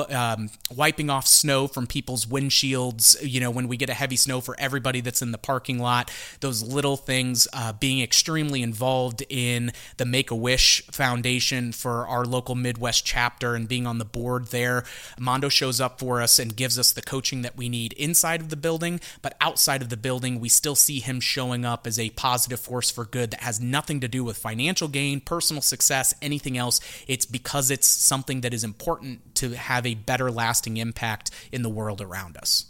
um, 0.10 0.50
wiping 0.76 1.10
off 1.10 1.28
snow 1.28 1.68
from 1.68 1.88
people's 1.88 2.26
windshields, 2.26 3.18
you 3.22 3.40
know, 3.40 3.52
when 3.52 3.68
we 3.68 3.78
get 3.78 3.90
a 3.90 3.94
heavy 3.94 4.16
snow 4.16 4.42
for 4.42 4.56
everybody 4.60 5.02
that's 5.02 5.22
in 5.22 5.32
the 5.32 5.38
parking 5.38 5.80
lot, 5.80 6.12
those 6.40 6.64
little 6.64 6.98
things, 6.98 7.48
uh, 7.54 7.74
being 7.74 8.02
extremely 8.02 8.62
involved 8.62 9.24
in 9.30 9.72
the 9.98 10.06
Make 10.06 10.32
a 10.32 10.36
Wish 10.36 10.86
Foundation 10.88 11.72
for 11.72 12.08
our 12.08 12.26
local 12.26 12.56
Midwest 12.56 13.06
chapter 13.06 13.56
and 13.56 13.68
being 13.68 13.88
on 13.88 13.98
the 13.98 14.06
board 14.06 14.48
there. 14.48 14.84
Mondo 15.20 15.50
shows 15.50 15.82
up 15.82 16.00
for 16.00 16.22
us 16.22 16.40
and 16.40 16.56
gives 16.56 16.78
us 16.78 16.92
the 16.92 17.02
coaching 17.02 17.42
that 17.42 17.58
we 17.58 17.70
need 17.70 17.94
inside 17.94 18.42
of 18.42 18.50
the 18.50 18.56
building, 18.56 19.00
but 19.22 19.36
outside 19.42 19.82
of 19.82 19.90
the 19.90 19.98
building, 19.98 20.40
we 20.40 20.50
still 20.50 20.76
see 20.76 21.00
him 21.00 21.20
showing 21.20 21.66
up 21.66 21.88
as 21.88 22.00
a 22.00 22.10
positive 22.12 22.60
force 22.60 22.90
for 22.90 23.06
good 23.06 23.32
that 23.32 23.42
has 23.42 23.60
nothing 23.60 24.00
to 24.00 24.08
do 24.08 24.24
with 24.24 24.38
financial 24.38 24.88
gain, 24.88 25.20
personal 25.20 25.62
success, 25.62 26.14
anything 26.22 26.58
else. 26.58 26.80
It's 27.08 27.26
because 27.26 27.72
it's 27.72 27.88
something 27.88 28.42
that 28.42 28.54
is 28.54 28.64
important 28.64 29.33
to 29.44 29.58
have 29.58 29.86
a 29.86 29.94
better 29.94 30.32
lasting 30.32 30.78
impact 30.78 31.30
in 31.52 31.64
the 31.64 31.70
world 31.70 32.00
around 32.00 32.38
us. 32.38 32.68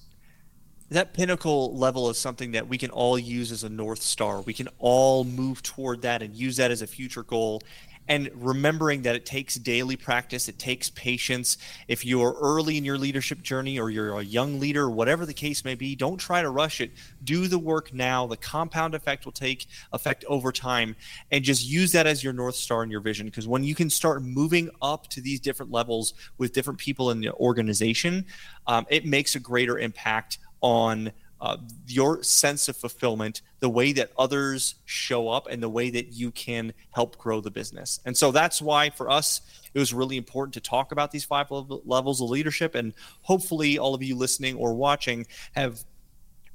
That 0.90 1.14
pinnacle 1.14 1.76
level 1.78 2.10
is 2.10 2.18
something 2.18 2.52
that 2.54 2.68
we 2.68 2.80
can 2.80 2.90
all 2.90 3.18
use 3.18 3.52
as 3.52 3.64
a 3.64 3.70
north 3.70 4.02
star. 4.02 4.42
We 4.42 4.54
can 4.54 4.70
all 4.80 5.24
move 5.24 5.62
toward 5.62 6.02
that 6.02 6.24
and 6.24 6.36
use 6.36 6.58
that 6.58 6.72
as 6.72 6.82
a 6.82 6.88
future 6.88 7.24
goal 7.24 7.62
and 8.08 8.30
remembering 8.36 9.04
that 9.04 9.16
it 9.16 9.26
takes 9.26 9.56
daily 9.56 9.96
practice, 9.96 10.50
it 10.50 10.60
takes 10.60 10.89
patience. 10.89 11.58
If 11.88 12.06
you're 12.06 12.36
early 12.42 12.78
in 12.78 12.86
your 12.86 12.98
leadership 12.98 13.42
journey 13.42 13.80
or 13.80 13.89
you're 13.89 14.20
a 14.20 14.24
young 14.24 14.60
leader, 14.60 14.89
whatever 14.89 15.26
the 15.26 15.34
case 15.34 15.63
may 15.63 15.76
be, 15.76 15.96
don't 15.96 16.18
try 16.18 16.42
to 16.42 16.50
rush 16.50 16.82
it. 16.82 16.92
Do 17.24 17.48
the 17.48 17.60
work 17.60 17.94
now. 17.94 18.28
The 18.28 18.38
compound 18.38 18.96
effect 18.96 19.26
will 19.26 19.32
take 19.32 19.68
effect 19.92 20.26
over 20.26 20.52
time, 20.52 20.96
and 21.32 21.44
just 21.44 21.66
use 21.66 21.92
that 21.94 22.08
as 22.08 22.24
your 22.24 22.34
north 22.34 22.56
star 22.56 22.84
and 22.84 22.92
your 22.92 23.02
vision. 23.02 23.26
Because 23.28 23.48
when 23.48 23.63
you 23.63 23.76
can 23.76 23.89
start 23.89 24.22
moving 24.22 24.70
up 24.82 25.08
to 25.08 25.22
these 25.22 25.39
different 25.39 25.72
levels 25.72 26.13
with 26.38 26.54
different 26.54 26.80
people 26.80 27.12
in 27.12 27.22
the 27.22 27.32
organization, 27.34 28.26
um, 28.68 28.86
it 28.89 29.06
makes 29.06 29.36
a 29.36 29.39
greater 29.39 29.80
impact 29.80 30.39
on 30.62 31.12
uh, 31.43 31.58
your 31.88 32.23
sense 32.23 32.69
of 32.69 32.77
fulfillment, 32.77 33.41
the 33.60 33.67
way 33.69 33.91
that 33.91 34.13
others 34.17 34.75
show 34.86 35.27
up, 35.27 35.45
and 35.47 35.62
the 35.62 35.67
way 35.67 35.89
that 35.89 36.13
you 36.13 36.32
can 36.32 36.73
help 36.91 37.17
grow 37.17 37.41
the 37.41 37.51
business. 37.51 37.99
And 38.06 38.15
so 38.15 38.32
that's 38.32 38.62
why 38.62 38.89
for 38.89 39.10
us, 39.10 39.41
it 39.73 39.79
was 39.79 39.93
really 39.93 40.15
important 40.15 40.53
to 40.53 40.62
talk 40.62 40.93
about 40.93 41.12
these 41.12 41.25
five 41.25 41.47
levels 41.49 42.21
of 42.21 42.29
leadership. 42.29 42.75
And 42.75 42.93
hopefully, 43.23 43.77
all 43.77 43.93
of 43.93 44.01
you 44.01 44.15
listening 44.15 44.56
or 44.56 44.73
watching 44.73 45.27
have 45.53 45.84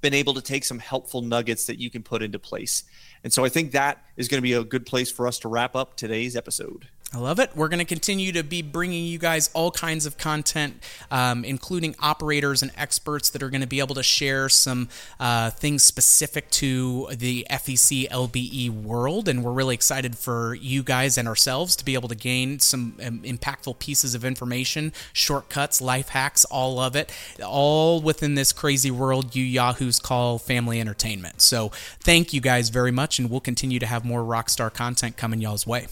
been 0.01 0.15
able 0.15 0.33
to 0.33 0.41
take 0.41 0.65
some 0.65 0.79
helpful 0.79 1.21
nuggets 1.21 1.67
that 1.67 1.79
you 1.79 1.91
can 1.91 2.03
put 2.03 2.23
into 2.23 2.39
place. 2.39 2.85
And 3.25 3.31
so 3.31 3.45
I 3.45 3.51
think 3.51 3.73
that 3.73 4.03
is 4.17 4.27
going 4.27 4.39
to 4.39 4.43
be 4.43 4.55
a 4.55 4.65
good 4.65 4.87
place 4.87 5.13
for 5.13 5.27
us 5.27 5.39
to 5.41 5.49
wrap 5.49 5.77
up 5.77 5.99
today's 5.99 6.35
episode. 6.35 6.89
I 7.15 7.17
love 7.17 7.41
it. 7.41 7.57
We're 7.57 7.69
going 7.69 7.79
to 7.79 7.87
continue 7.87 8.33
to 8.33 8.45
be 8.45 8.61
bringing 8.61 9.07
you 9.07 9.19
guys 9.19 9.49
all 9.55 9.71
kinds 9.71 10.05
of 10.05 10.19
content, 10.19 10.75
um, 11.11 11.43
including 11.43 11.97
operators 12.01 12.63
and 12.63 12.71
experts 12.77 13.31
that 13.31 13.43
are 13.43 13.49
going 13.49 13.63
to 13.63 13.67
be 13.67 13.79
able 13.79 13.95
to 13.95 14.03
share 14.03 14.51
some 14.51 14.91
uh, 15.19 15.49
things 15.49 15.83
specific 15.83 16.51
to 16.51 17.09
the 17.17 17.47
FEC 17.51 18.11
LBE 18.11 18.71
world. 18.83 19.27
And 19.27 19.43
we're 19.43 19.53
really 19.53 19.75
excited 19.75 20.19
for 20.19 20.55
you 20.57 20.83
guys 20.83 21.17
and 21.17 21.27
ourselves 21.27 21.77
to 21.77 21.85
be 21.85 21.95
able 21.95 22.11
to 22.11 22.15
gain 22.15 22.59
some 22.59 22.99
um, 23.03 23.21
impactful 23.21 23.79
pieces 23.79 24.15
of 24.15 24.23
information, 24.23 24.93
shortcuts, 25.15 25.81
life 25.81 26.11
hacks, 26.11 26.45
all 26.45 26.79
of 26.79 26.95
it, 26.95 27.11
all 27.43 28.03
within 28.03 28.35
this 28.35 28.53
crazy 28.53 28.91
world 28.91 29.35
you 29.35 29.45
Yahoos 29.45 29.99
call 29.99 30.39
family 30.39 30.79
entertainment. 30.79 31.41
So 31.41 31.71
thank 32.01 32.35
you 32.35 32.43
guys 32.43 32.69
very 32.69 32.93
much, 32.93 33.19
and 33.19 33.31
we'll 33.31 33.41
continue 33.41 33.79
to 33.79 33.87
have 33.87 34.05
more 34.05 34.21
Rockstar 34.21 34.73
content 34.73 35.17
coming 35.17 35.41
y'all's 35.41 35.67
way. 35.67 35.87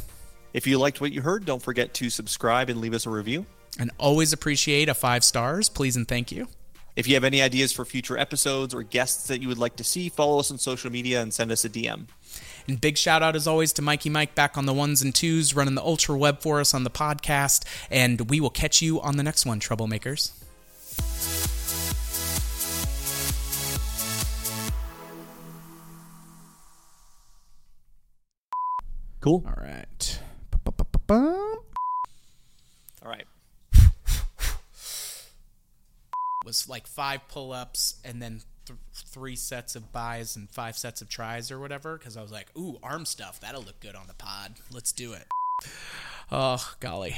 If 0.57 0.67
you 0.67 0.79
liked 0.79 1.03
what 1.03 1.13
you 1.13 1.21
heard, 1.21 1.45
don't 1.45 1.61
forget 1.61 1.93
to 1.93 2.09
subscribe 2.09 2.71
and 2.71 2.81
leave 2.81 2.95
us 2.95 3.05
a 3.05 3.11
review. 3.11 3.45
And 3.79 3.91
always 3.99 4.33
appreciate 4.33 4.89
a 4.89 4.95
five 4.95 5.23
stars. 5.23 5.69
Please 5.69 5.97
and 5.97 6.09
thank 6.09 6.33
you. 6.33 6.49
If 6.97 7.07
you 7.07 7.13
have 7.13 7.25
any 7.25 7.43
ideas 7.43 7.75
for 7.75 7.85
future 7.85 8.17
episodes 8.17 8.73
or 8.73 8.83
guests 8.83 9.29
that 9.29 9.43
you 9.43 9.49
would 9.49 9.59
like 9.59 9.77
to 9.77 9.85
see, 9.85 10.09
follow 10.09 10.39
us 10.39 10.51
on 10.51 10.57
social 10.57 10.91
media 10.91 11.21
and 11.21 11.35
send 11.35 11.53
us 11.53 11.67
a 11.67 11.69
DM. 11.69 12.07
And 12.67 12.81
big 12.81 12.97
shout 12.97 13.23
out 13.23 13.37
as 13.37 13.47
always 13.47 13.75
to 13.75 13.83
Mikey 13.83 14.09
Mike 14.09 14.35
back 14.35 14.57
on 14.57 14.65
the 14.65 14.73
ones 14.73 15.03
and 15.03 15.15
twos, 15.15 15.55
running 15.55 15.75
the 15.75 15.83
ultra 15.83 16.17
web 16.17 16.41
for 16.41 16.59
us 16.59 16.73
on 16.73 16.85
the 16.85 16.91
podcast. 16.91 17.67
And 17.91 18.31
we 18.31 18.41
will 18.41 18.49
catch 18.49 18.81
you 18.81 18.99
on 19.03 19.19
the 19.19 19.23
next 19.23 19.45
one, 19.45 19.61
troublemakers. 19.61 20.33
Cool. 29.21 29.45
All 29.47 29.63
right. 29.63 30.16
All 31.09 31.65
right. 33.05 33.27
Was 36.45 36.69
like 36.69 36.87
five 36.87 37.27
pull 37.29 37.53
ups 37.53 37.97
and 38.05 38.23
then 38.23 38.41
th- 38.67 38.79
three 38.95 39.37
sets 39.37 39.75
of 39.75 39.93
buys 39.93 40.37
and 40.37 40.49
five 40.49 40.77
sets 40.77 41.03
of 41.03 41.09
tries 41.09 41.51
or 41.51 41.59
whatever. 41.59 41.99
Because 41.99 42.17
I 42.17 42.23
was 42.23 42.31
like, 42.31 42.49
ooh, 42.57 42.79
arm 42.83 43.05
stuff. 43.05 43.41
That'll 43.41 43.63
look 43.63 43.81
good 43.81 43.97
on 43.97 44.07
the 44.07 44.15
pod. 44.15 44.55
Let's 44.73 44.93
do 44.93 45.13
it. 45.13 45.27
Oh, 46.31 46.73
golly. 46.81 47.17